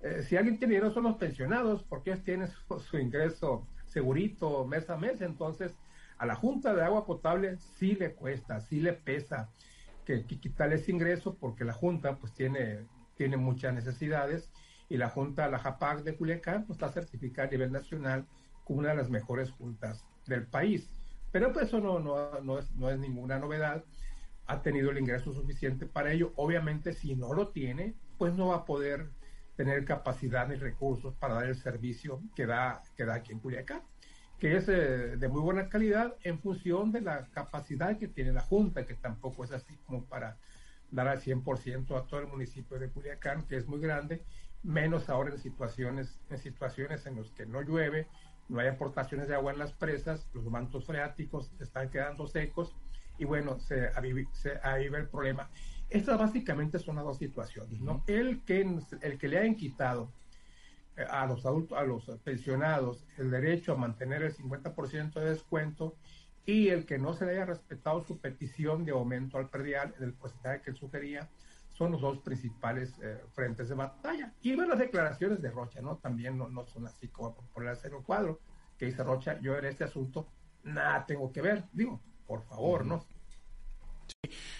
eh, 0.00 0.22
si 0.22 0.36
alguien 0.36 0.58
tiene 0.58 0.74
dinero 0.74 0.92
son 0.92 1.04
los 1.04 1.16
pensionados, 1.16 1.84
porque 1.84 2.10
ellos 2.10 2.24
tienen 2.24 2.48
su 2.78 2.98
ingreso 2.98 3.68
segurito 3.84 4.66
mes 4.66 4.88
a 4.88 4.96
mes, 4.96 5.20
entonces 5.20 5.76
a 6.20 6.26
la 6.26 6.34
Junta 6.34 6.74
de 6.74 6.82
Agua 6.82 7.06
Potable 7.06 7.56
sí 7.56 7.94
le 7.94 8.12
cuesta, 8.12 8.60
sí 8.60 8.78
le 8.78 8.92
pesa 8.92 9.48
que, 10.04 10.26
quitarle 10.26 10.74
ese 10.74 10.92
ingreso 10.92 11.34
porque 11.34 11.64
la 11.64 11.72
Junta 11.72 12.16
pues 12.16 12.34
tiene, 12.34 12.80
tiene 13.16 13.38
muchas 13.38 13.72
necesidades 13.72 14.50
y 14.90 14.98
la 14.98 15.08
Junta, 15.08 15.48
la 15.48 15.58
JAPAC 15.58 16.02
de 16.02 16.14
Culiacán, 16.16 16.66
pues 16.66 16.76
está 16.76 16.92
certificada 16.92 17.48
a 17.48 17.50
nivel 17.50 17.72
nacional 17.72 18.26
como 18.64 18.80
una 18.80 18.90
de 18.90 18.96
las 18.96 19.08
mejores 19.08 19.50
juntas 19.50 20.04
del 20.26 20.46
país. 20.46 20.90
Pero 21.32 21.54
pues 21.54 21.68
eso 21.68 21.80
no, 21.80 21.98
no, 22.00 22.38
no, 22.42 22.58
es, 22.58 22.70
no 22.72 22.90
es 22.90 22.98
ninguna 22.98 23.38
novedad. 23.38 23.82
Ha 24.46 24.60
tenido 24.60 24.90
el 24.90 24.98
ingreso 24.98 25.32
suficiente 25.32 25.86
para 25.86 26.12
ello. 26.12 26.34
Obviamente, 26.36 26.92
si 26.92 27.14
no 27.14 27.32
lo 27.32 27.48
tiene, 27.48 27.94
pues 28.18 28.34
no 28.34 28.48
va 28.48 28.56
a 28.56 28.64
poder 28.66 29.08
tener 29.56 29.86
capacidad 29.86 30.46
ni 30.48 30.56
recursos 30.56 31.14
para 31.14 31.34
dar 31.34 31.46
el 31.46 31.56
servicio 31.56 32.20
que 32.34 32.44
da, 32.44 32.82
que 32.94 33.06
da 33.06 33.14
aquí 33.14 33.32
en 33.32 33.38
Culiacán 33.38 33.80
que 34.40 34.56
es 34.56 34.68
eh, 34.68 35.16
de 35.18 35.28
muy 35.28 35.42
buena 35.42 35.68
calidad 35.68 36.16
en 36.24 36.40
función 36.40 36.90
de 36.92 37.02
la 37.02 37.26
capacidad 37.26 37.98
que 37.98 38.08
tiene 38.08 38.32
la 38.32 38.40
Junta, 38.40 38.86
que 38.86 38.94
tampoco 38.94 39.44
es 39.44 39.52
así 39.52 39.76
como 39.86 40.06
para 40.06 40.38
dar 40.90 41.08
al 41.08 41.20
100% 41.20 41.96
a 41.96 42.06
todo 42.06 42.20
el 42.20 42.26
municipio 42.26 42.78
de 42.78 42.88
Culiacán, 42.88 43.46
que 43.46 43.56
es 43.56 43.68
muy 43.68 43.80
grande, 43.80 44.24
menos 44.62 45.10
ahora 45.10 45.30
en 45.30 45.38
situaciones, 45.38 46.18
en 46.30 46.38
situaciones 46.38 47.04
en 47.04 47.16
las 47.16 47.30
que 47.32 47.44
no 47.44 47.60
llueve, 47.60 48.06
no 48.48 48.60
hay 48.60 48.68
aportaciones 48.68 49.28
de 49.28 49.34
agua 49.34 49.52
en 49.52 49.58
las 49.58 49.72
presas, 49.72 50.26
los 50.32 50.44
mantos 50.46 50.86
freáticos 50.86 51.52
están 51.60 51.90
quedando 51.90 52.26
secos 52.26 52.74
y 53.18 53.26
bueno, 53.26 53.60
se 53.60 53.90
aviva, 53.94 54.98
el 54.98 55.08
problema. 55.08 55.50
Estas 55.90 56.18
básicamente 56.18 56.78
son 56.78 56.96
las 56.96 57.04
dos 57.04 57.18
situaciones, 57.18 57.78
¿no? 57.80 58.02
El 58.06 58.42
que, 58.44 58.66
el 59.02 59.18
que 59.18 59.28
le 59.28 59.38
hayan 59.38 59.54
quitado 59.54 60.10
a 61.04 61.26
los 61.26 61.46
adultos, 61.46 61.78
a 61.78 61.82
los 61.82 62.04
pensionados, 62.24 63.04
el 63.18 63.30
derecho 63.30 63.72
a 63.72 63.76
mantener 63.76 64.22
el 64.22 64.34
50% 64.34 65.14
de 65.14 65.30
descuento 65.30 65.96
y 66.46 66.68
el 66.68 66.86
que 66.86 66.98
no 66.98 67.12
se 67.14 67.26
le 67.26 67.32
haya 67.32 67.46
respetado 67.46 68.02
su 68.02 68.18
petición 68.18 68.84
de 68.84 68.92
aumento 68.92 69.38
al 69.38 69.48
predial 69.48 69.94
en 69.98 70.04
el 70.04 70.14
porcentaje 70.14 70.62
que 70.62 70.70
él 70.70 70.76
sugería, 70.76 71.28
son 71.68 71.92
los 71.92 72.00
dos 72.00 72.18
principales 72.18 72.92
eh, 73.02 73.22
frentes 73.32 73.68
de 73.68 73.74
batalla. 73.74 74.34
Y 74.42 74.54
bueno, 74.54 74.70
las 74.70 74.80
declaraciones 74.80 75.40
de 75.40 75.50
Rocha, 75.50 75.80
¿no? 75.80 75.96
También 75.96 76.36
no, 76.36 76.48
no 76.48 76.66
son 76.66 76.86
así 76.86 77.08
como 77.08 77.34
ponerse 77.54 77.88
en 77.88 77.94
un 77.94 78.02
cuadro, 78.02 78.40
que 78.76 78.86
dice 78.86 79.02
Rocha, 79.02 79.38
yo 79.40 79.56
en 79.56 79.66
este 79.66 79.84
asunto 79.84 80.28
nada 80.64 81.06
tengo 81.06 81.32
que 81.32 81.40
ver, 81.40 81.64
digo, 81.72 82.00
por 82.26 82.42
favor, 82.44 82.84
¿no? 82.84 83.04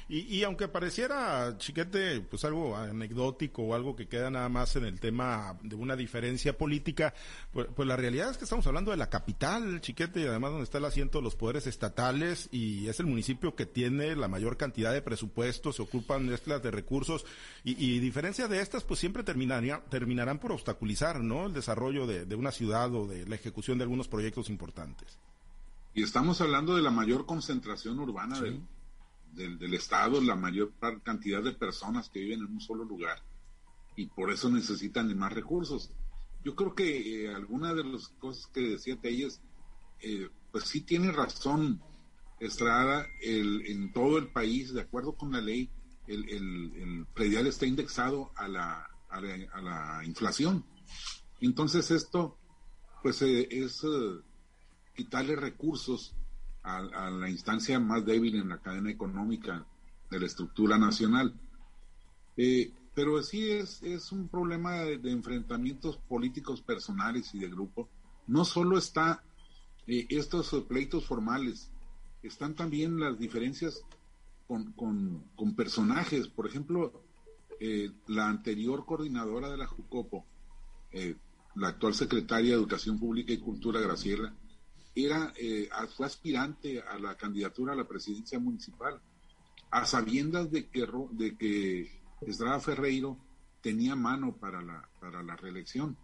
Y, 0.08 0.42
aunque 0.42 0.68
pareciera, 0.68 1.56
chiquete, 1.58 2.20
pues 2.20 2.44
algo 2.44 2.76
anecdótico 2.76 3.62
o 3.62 3.74
algo 3.74 3.94
que 3.94 4.08
queda 4.08 4.30
nada 4.30 4.48
más 4.48 4.74
en 4.76 4.84
el 4.84 4.98
tema 4.98 5.56
de 5.62 5.76
una 5.76 5.94
diferencia 5.96 6.56
política, 6.56 7.14
pues, 7.52 7.68
pues, 7.74 7.86
la 7.86 7.96
realidad 7.96 8.30
es 8.30 8.38
que 8.38 8.44
estamos 8.44 8.66
hablando 8.66 8.90
de 8.90 8.96
la 8.96 9.08
capital, 9.08 9.80
chiquete, 9.80 10.22
y 10.22 10.26
además 10.26 10.50
donde 10.50 10.64
está 10.64 10.78
el 10.78 10.84
asiento 10.84 11.18
de 11.18 11.24
los 11.24 11.36
poderes 11.36 11.66
estatales 11.66 12.48
y 12.50 12.88
es 12.88 12.98
el 12.98 13.06
municipio 13.06 13.54
que 13.54 13.66
tiene 13.66 14.16
la 14.16 14.28
mayor 14.28 14.56
cantidad 14.56 14.92
de 14.92 15.02
presupuestos, 15.02 15.76
se 15.76 15.82
ocupan 15.82 16.26
mezclas 16.26 16.62
de 16.62 16.70
recursos 16.70 17.24
y, 17.64 17.72
y 17.82 18.00
diferencia 18.00 18.48
de 18.48 18.60
estas, 18.60 18.84
pues 18.84 18.98
siempre 18.98 19.22
terminaría, 19.22 19.80
terminarán 19.88 20.38
por 20.38 20.52
obstaculizar, 20.52 21.20
¿no? 21.20 21.46
El 21.46 21.52
desarrollo 21.52 22.06
de, 22.06 22.34
una 22.34 22.52
ciudad 22.52 22.94
o 22.94 23.06
de 23.06 23.26
la 23.26 23.34
ejecución 23.34 23.78
de 23.78 23.84
algunos 23.84 24.08
proyectos 24.08 24.50
importantes. 24.50 25.18
Y 25.94 26.02
estamos 26.02 26.40
hablando 26.40 26.76
de 26.76 26.82
la 26.82 26.90
mayor 26.90 27.26
concentración 27.26 27.98
urbana 27.98 28.40
del 28.40 28.60
del, 29.32 29.74
Estado 29.74 30.20
la 30.20 30.36
mayor 30.36 30.72
cantidad 31.02 31.42
de 31.42 31.52
personas 31.52 32.08
que 32.08 32.20
viven 32.20 32.40
en 32.40 32.52
un 32.52 32.60
solo 32.60 32.84
lugar 32.84 33.22
y 33.96 34.06
por 34.06 34.30
eso 34.32 34.50
necesitan 34.50 35.16
más 35.16 35.32
recursos. 35.32 35.90
Yo 36.44 36.54
creo 36.54 36.74
que 36.74 37.24
eh, 37.24 37.34
alguna 37.34 37.74
de 37.74 37.84
las 37.84 38.08
cosas 38.08 38.46
que 38.46 38.60
decía 38.60 39.00
Telles, 39.00 39.40
eh, 40.00 40.28
pues 40.50 40.64
sí 40.64 40.80
tiene 40.80 41.12
razón 41.12 41.82
Estrada, 42.38 43.06
el, 43.20 43.66
en 43.66 43.92
todo 43.92 44.16
el 44.16 44.28
país, 44.28 44.72
de 44.72 44.80
acuerdo 44.80 45.12
con 45.12 45.30
la 45.32 45.42
ley, 45.42 45.68
el, 46.06 46.26
el, 46.30 47.06
predial 47.12 47.46
está 47.46 47.66
indexado 47.66 48.32
a 48.34 48.48
la, 48.48 48.88
a 49.10 49.20
la, 49.20 50.02
inflación. 50.06 50.64
Entonces 51.42 51.90
esto, 51.90 52.38
pues 53.02 53.20
eh, 53.20 53.46
es 53.50 53.82
quitarle 54.96 55.36
recursos 55.36 56.14
a, 56.62 57.10
la 57.10 57.28
instancia 57.28 57.78
más 57.80 58.04
débil 58.04 58.36
en 58.36 58.48
la 58.48 58.58
cadena 58.58 58.90
económica 58.90 59.66
de 60.10 60.20
la 60.20 60.26
estructura 60.26 60.78
nacional. 60.78 61.34
Eh, 62.36 62.72
pero 62.94 63.22
sí 63.22 63.50
es, 63.50 63.82
es 63.82 64.12
un 64.12 64.28
problema 64.28 64.74
de, 64.74 65.10
enfrentamientos 65.10 65.96
políticos 65.96 66.60
personales 66.60 67.34
y 67.34 67.38
de 67.38 67.48
grupo. 67.48 67.88
No 68.26 68.44
solo 68.44 68.78
está 68.78 69.22
eh, 69.86 70.06
estos 70.10 70.50
pleitos 70.68 71.06
formales, 71.06 71.70
están 72.22 72.54
también 72.54 73.00
las 73.00 73.18
diferencias 73.18 73.82
con, 74.46 74.72
con, 74.72 75.54
personajes. 75.54 76.28
Por 76.28 76.46
ejemplo, 76.46 77.04
eh, 77.60 77.90
la 78.08 78.28
anterior 78.28 78.84
coordinadora 78.84 79.48
de 79.48 79.56
la 79.56 79.66
JUCOPO, 79.66 80.26
la 81.54 81.68
actual 81.68 81.94
secretaria 81.94 82.50
de 82.50 82.56
Educación 82.56 82.98
Pública 82.98 83.32
y 83.32 83.38
Cultura, 83.38 83.80
Graciela, 83.80 84.34
era, 84.94 85.32
eh, 85.36 85.68
fue 85.96 86.06
aspirante 86.06 86.80
a 86.80 86.98
la 86.98 87.16
candidatura 87.16 87.72
a 87.72 87.76
la 87.76 87.86
presidencia 87.86 88.38
municipal, 88.38 89.00
a 89.70 89.84
sabiendas 89.84 90.50
de 90.50 90.68
que, 90.68 90.86
de 91.12 91.36
que 91.36 92.00
Estrada 92.22 92.60
Ferreiro 92.60 93.18
tenía 93.60 93.94
mano 93.94 94.36
para 94.36 94.62
la, 94.62 94.88
para 95.00 95.22
la 95.22 95.36
reelección. 95.36 95.96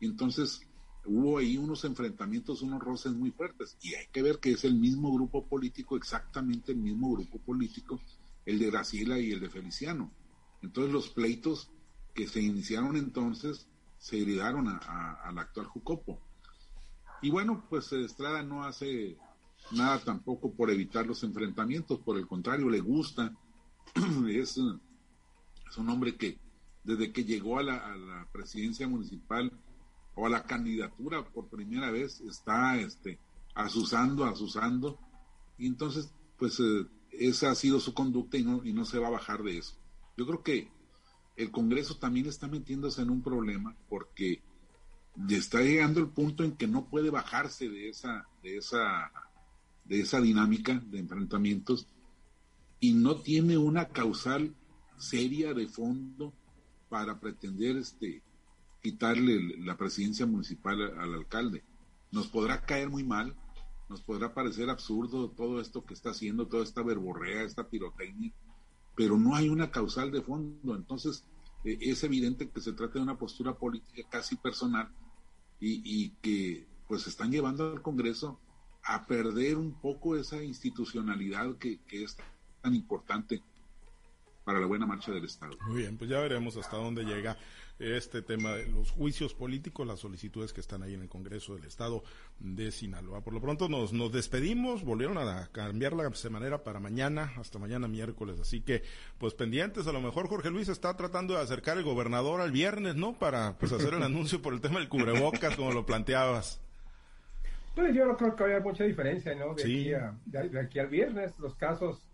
Entonces 0.00 0.60
hubo 1.06 1.38
ahí 1.38 1.56
unos 1.56 1.84
enfrentamientos, 1.84 2.62
unos 2.62 2.82
roces 2.82 3.12
muy 3.12 3.30
fuertes. 3.30 3.76
Y 3.80 3.94
hay 3.94 4.06
que 4.12 4.22
ver 4.22 4.38
que 4.38 4.52
es 4.52 4.64
el 4.64 4.74
mismo 4.74 5.12
grupo 5.12 5.46
político, 5.46 5.96
exactamente 5.96 6.72
el 6.72 6.78
mismo 6.78 7.12
grupo 7.12 7.38
político, 7.38 8.00
el 8.44 8.58
de 8.58 8.70
Graciela 8.70 9.18
y 9.18 9.32
el 9.32 9.40
de 9.40 9.50
Feliciano. 9.50 10.10
Entonces 10.62 10.92
los 10.92 11.08
pleitos 11.10 11.70
que 12.14 12.26
se 12.26 12.40
iniciaron 12.40 12.96
entonces 12.96 13.68
se 13.98 14.20
heredaron 14.20 14.68
al 14.68 15.38
actual 15.38 15.66
Jucopo. 15.66 16.20
Y 17.24 17.30
bueno, 17.30 17.64
pues 17.70 17.90
Estrada 17.90 18.42
no 18.42 18.64
hace 18.64 19.16
nada 19.70 19.98
tampoco 19.98 20.52
por 20.52 20.70
evitar 20.70 21.06
los 21.06 21.24
enfrentamientos, 21.24 21.98
por 22.00 22.18
el 22.18 22.26
contrario, 22.26 22.68
le 22.68 22.80
gusta. 22.80 23.34
es, 24.28 24.58
un 24.58 25.88
hombre 25.88 26.16
que 26.16 26.38
desde 26.82 27.14
que 27.14 27.24
llegó 27.24 27.58
a 27.58 27.62
la, 27.62 28.28
presidencia 28.30 28.86
municipal 28.86 29.50
o 30.14 30.26
a 30.26 30.28
la 30.28 30.44
candidatura 30.44 31.24
por 31.24 31.48
primera 31.48 31.90
vez 31.90 32.20
está 32.20 32.76
este, 32.76 33.18
asusando, 33.54 34.26
asusando. 34.26 34.98
Y 35.56 35.66
entonces, 35.66 36.12
pues 36.38 36.60
eh, 36.60 36.86
esa 37.10 37.52
ha 37.52 37.54
sido 37.54 37.80
su 37.80 37.94
conducta 37.94 38.36
y 38.36 38.44
no, 38.44 38.62
y 38.62 38.74
no 38.74 38.84
se 38.84 38.98
va 38.98 39.06
a 39.06 39.12
bajar 39.12 39.42
de 39.42 39.56
eso. 39.56 39.76
Yo 40.18 40.26
creo 40.26 40.42
que 40.42 40.70
el 41.36 41.50
Congreso 41.50 41.96
también 41.96 42.26
está 42.26 42.48
metiéndose 42.48 43.00
en 43.00 43.08
un 43.08 43.22
problema 43.22 43.74
porque 43.88 44.42
está 45.28 45.60
llegando 45.60 46.00
el 46.00 46.08
punto 46.08 46.44
en 46.44 46.56
que 46.56 46.66
no 46.66 46.86
puede 46.86 47.10
bajarse 47.10 47.68
de 47.68 47.88
esa, 47.88 48.26
de 48.42 48.56
esa 48.56 49.12
de 49.84 50.00
esa 50.00 50.20
dinámica 50.20 50.82
de 50.86 50.98
enfrentamientos 50.98 51.86
y 52.80 52.92
no 52.94 53.16
tiene 53.16 53.58
una 53.58 53.88
causal 53.88 54.54
seria 54.96 55.54
de 55.54 55.68
fondo 55.68 56.32
para 56.88 57.20
pretender 57.20 57.76
este 57.76 58.22
quitarle 58.82 59.58
la 59.58 59.76
presidencia 59.76 60.26
municipal 60.26 60.82
al 60.98 61.14
alcalde. 61.14 61.64
Nos 62.12 62.28
podrá 62.28 62.60
caer 62.66 62.90
muy 62.90 63.02
mal, 63.02 63.34
nos 63.88 64.02
podrá 64.02 64.34
parecer 64.34 64.68
absurdo 64.68 65.30
todo 65.30 65.60
esto 65.60 65.84
que 65.84 65.94
está 65.94 66.10
haciendo, 66.10 66.48
toda 66.48 66.64
esta 66.64 66.82
verborrea, 66.82 67.42
esta 67.42 67.68
pirotecnia, 67.68 68.32
pero 68.94 69.18
no 69.18 69.34
hay 69.34 69.48
una 69.48 69.70
causal 69.70 70.10
de 70.10 70.20
fondo. 70.20 70.76
Entonces, 70.76 71.24
e, 71.64 71.78
es 71.80 72.04
evidente 72.04 72.50
que 72.50 72.60
se 72.60 72.74
trata 72.74 72.94
de 72.94 73.02
una 73.02 73.16
postura 73.16 73.54
política 73.54 74.06
casi 74.10 74.36
personal 74.36 74.92
y, 75.64 75.82
y 75.84 76.10
que 76.20 76.66
pues 76.86 77.06
están 77.06 77.30
llevando 77.30 77.72
al 77.72 77.80
Congreso 77.80 78.38
a 78.82 79.06
perder 79.06 79.56
un 79.56 79.80
poco 79.80 80.16
esa 80.16 80.42
institucionalidad 80.42 81.56
que, 81.56 81.80
que 81.86 82.04
es 82.04 82.16
tan 82.60 82.74
importante 82.74 83.42
para 84.44 84.60
la 84.60 84.66
buena 84.66 84.86
marcha 84.86 85.10
del 85.10 85.24
Estado. 85.24 85.56
Muy 85.66 85.78
bien, 85.78 85.96
pues 85.96 86.10
ya 86.10 86.20
veremos 86.20 86.56
hasta 86.56 86.76
dónde 86.76 87.04
llega 87.04 87.36
este 87.78 88.22
tema 88.22 88.52
de 88.52 88.68
los 88.68 88.90
juicios 88.90 89.34
políticos, 89.34 89.86
las 89.86 89.98
solicitudes 89.98 90.52
que 90.52 90.60
están 90.60 90.82
ahí 90.82 90.94
en 90.94 91.02
el 91.02 91.08
Congreso 91.08 91.54
del 91.56 91.64
Estado 91.64 92.04
de 92.38 92.70
Sinaloa. 92.70 93.22
Por 93.22 93.34
lo 93.34 93.40
pronto 93.40 93.68
nos, 93.68 93.92
nos 93.92 94.12
despedimos, 94.12 94.84
volvieron 94.84 95.18
a 95.18 95.48
cambiar 95.50 95.92
la 95.94 96.12
semanera 96.14 96.62
para 96.62 96.78
mañana, 96.78 97.32
hasta 97.36 97.58
mañana 97.58 97.88
miércoles, 97.88 98.38
así 98.38 98.60
que 98.60 98.82
pues 99.18 99.34
pendientes, 99.34 99.86
a 99.86 99.92
lo 99.92 100.00
mejor 100.00 100.28
Jorge 100.28 100.50
Luis 100.50 100.68
está 100.68 100.96
tratando 100.96 101.34
de 101.34 101.40
acercar 101.40 101.76
el 101.78 101.84
gobernador 101.84 102.40
al 102.40 102.52
viernes, 102.52 102.94
¿no? 102.94 103.18
Para 103.18 103.58
pues 103.58 103.72
hacer 103.72 103.94
el 103.94 104.02
anuncio 104.02 104.40
por 104.40 104.52
el 104.54 104.60
tema 104.60 104.78
del 104.78 104.88
cubrebocas, 104.88 105.56
como 105.56 105.72
lo 105.72 105.84
planteabas. 105.84 106.60
Pues 107.74 107.92
yo 107.92 108.06
no 108.06 108.16
creo 108.16 108.36
que 108.36 108.44
haya 108.44 108.60
mucha 108.60 108.84
diferencia, 108.84 109.34
¿no? 109.34 109.54
De, 109.54 109.62
aquí, 109.62 109.90
de, 110.26 110.60
aquí 110.60 110.78
al 110.78 110.86
viernes, 110.86 111.36
los 111.40 111.56
casos 111.56 112.06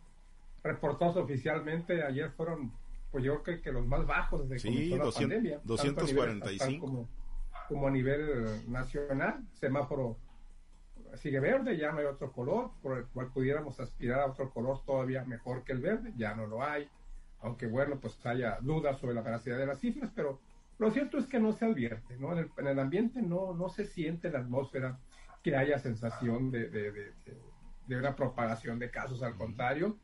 reportados 0.63 1.17
oficialmente 1.17 2.03
ayer 2.03 2.31
fueron, 2.33 2.73
pues 3.11 3.25
yo 3.25 3.43
creo 3.43 3.61
que 3.61 3.73
los 3.73 3.87
más 3.87 4.07
bajos 4.07 4.49
desde 4.49 4.71
sí, 4.71 4.91
la 4.91 5.05
200, 5.05 5.15
pandemia. 5.15 5.61
245. 5.65 6.87
Como, 6.87 7.09
como 7.69 7.89
a 7.89 7.91
nivel 7.91 8.71
nacional, 8.71 9.45
semáforo 9.53 10.17
sigue 11.15 11.41
verde, 11.41 11.77
ya 11.77 11.93
no 11.93 11.99
hay 11.99 12.07
otro 12.07 12.33
color 12.33 12.71
por 12.83 12.99
el 12.99 13.07
cual 13.07 13.33
pudiéramos 13.33 13.81
aspirar 13.81 14.21
a 14.21 14.27
otro 14.27 14.51
color 14.51 14.85
todavía 14.85 15.25
mejor 15.25 15.65
que 15.65 15.73
el 15.73 15.81
verde, 15.81 16.13
ya 16.17 16.35
no 16.35 16.47
lo 16.47 16.63
hay, 16.63 16.89
aunque 17.41 17.67
bueno, 17.67 17.99
pues 18.01 18.25
haya 18.27 18.59
dudas 18.61 18.99
sobre 18.99 19.15
la 19.15 19.23
veracidad 19.23 19.59
de 19.59 19.67
las 19.67 19.81
cifras, 19.81 20.11
pero 20.15 20.41
lo 20.79 20.91
cierto 20.91 21.19
es 21.19 21.27
que 21.27 21.41
no 21.41 21.53
se 21.53 21.67
advierte, 21.67 22.17
¿no? 22.17 22.33
En 22.33 22.39
el, 22.39 22.51
en 22.57 22.67
el 22.67 22.79
ambiente 22.79 23.23
no, 23.23 23.55
no 23.55 23.69
se 23.69 23.85
siente 23.85 24.31
la 24.31 24.41
atmósfera 24.41 24.99
que 25.43 25.57
haya 25.57 25.79
sensación 25.79 26.51
de, 26.51 26.69
de, 26.69 27.13
de, 27.87 27.97
una 27.97 28.15
propagación 28.15 28.79
de 28.79 28.91
casos. 28.91 29.23
Al 29.23 29.37
contrario, 29.37 29.99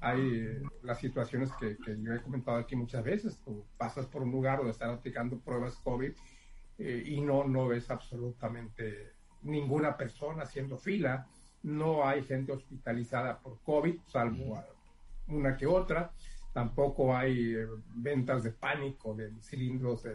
hay 0.00 0.20
eh, 0.20 0.62
las 0.82 0.98
situaciones 0.98 1.50
que, 1.52 1.76
yo 2.00 2.14
he 2.14 2.22
comentado 2.22 2.58
aquí 2.58 2.76
muchas 2.76 3.04
veces. 3.04 3.38
Tú 3.44 3.64
pasas 3.76 4.06
por 4.06 4.22
un 4.22 4.30
lugar 4.30 4.58
donde 4.58 4.72
están 4.72 4.90
aplicando 4.90 5.38
pruebas 5.38 5.76
COVID 5.76 6.12
eh, 6.78 7.02
y 7.06 7.20
no, 7.20 7.44
no 7.44 7.68
ves 7.68 7.90
absolutamente 7.90 9.12
ninguna 9.42 9.96
persona 9.96 10.42
haciendo 10.42 10.76
fila. 10.76 11.26
No 11.62 12.06
hay 12.06 12.22
gente 12.22 12.52
hospitalizada 12.52 13.38
por 13.38 13.60
COVID, 13.62 14.00
salvo 14.06 14.62
una 15.28 15.56
que 15.56 15.66
otra. 15.66 16.12
Tampoco 16.52 17.14
hay 17.14 17.54
eh, 17.54 17.66
ventas 17.94 18.42
de 18.42 18.50
pánico 18.50 19.14
de 19.14 19.32
cilindros 19.40 20.02
de, 20.04 20.14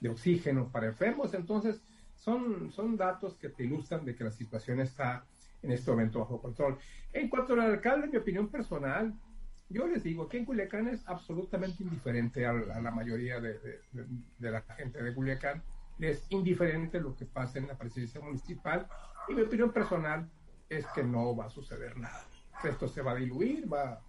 de 0.00 0.08
oxígeno 0.08 0.70
para 0.70 0.86
enfermos. 0.86 1.34
Entonces, 1.34 1.82
son, 2.14 2.72
son 2.72 2.96
datos 2.96 3.36
que 3.36 3.48
te 3.48 3.64
ilustran 3.64 4.04
de 4.04 4.14
que 4.14 4.24
la 4.24 4.30
situación 4.30 4.80
está 4.80 5.24
en 5.62 5.72
este 5.72 5.90
momento 5.90 6.20
bajo 6.20 6.40
control. 6.40 6.78
En 7.12 7.28
cuanto 7.28 7.54
al 7.54 7.60
alcalde, 7.60 8.08
mi 8.08 8.16
opinión 8.16 8.48
personal, 8.48 9.14
yo 9.68 9.86
les 9.86 10.02
digo 10.02 10.28
que 10.28 10.38
en 10.38 10.44
Culiacán 10.44 10.88
es 10.88 11.06
absolutamente 11.06 11.82
indiferente 11.82 12.46
a, 12.46 12.52
la 12.52 12.90
mayoría 12.90 13.40
de, 13.40 13.80
la 14.38 14.62
gente 14.62 15.02
de 15.02 15.14
Culiacán. 15.14 15.62
Es 15.98 16.26
indiferente 16.30 17.00
lo 17.00 17.16
que 17.16 17.26
pasa 17.26 17.58
en 17.58 17.66
la 17.66 17.76
presidencia 17.76 18.20
municipal 18.20 18.86
y 19.28 19.34
mi 19.34 19.42
opinión 19.42 19.72
personal 19.72 20.30
es 20.68 20.86
que 20.94 21.02
no 21.02 21.36
va 21.36 21.46
a 21.46 21.50
suceder 21.50 21.96
nada. 21.98 22.24
Esto 22.64 22.88
se 22.88 23.02
va 23.02 23.12
a 23.12 23.14
diluir, 23.16 23.70
va, 23.72 24.00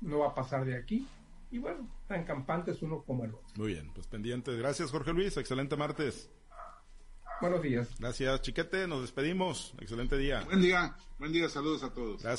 no 0.00 0.20
va 0.20 0.28
a 0.28 0.34
pasar 0.34 0.64
de 0.64 0.76
aquí. 0.76 1.06
Y 1.50 1.58
bueno, 1.58 1.88
tan 2.06 2.24
campantes 2.24 2.82
uno 2.82 3.02
como 3.02 3.24
el 3.24 3.34
otro. 3.34 3.48
Muy 3.56 3.74
bien, 3.74 3.90
pues 3.94 4.06
pendiente. 4.06 4.54
Gracias, 4.56 4.90
Jorge 4.90 5.12
Luis. 5.12 5.36
Excelente 5.36 5.76
martes. 5.76 6.30
Buenos 7.40 7.62
días. 7.62 7.88
Gracias, 7.98 8.42
Chiquete. 8.42 8.86
Nos 8.88 9.02
despedimos. 9.02 9.74
Excelente 9.80 10.16
día. 10.16 10.42
Buen 10.44 10.60
día. 10.60 10.96
Buen 11.18 11.32
día. 11.32 11.48
Saludos 11.48 11.84
a 11.84 11.92
todos. 11.92 12.22
Gracias. 12.22 12.36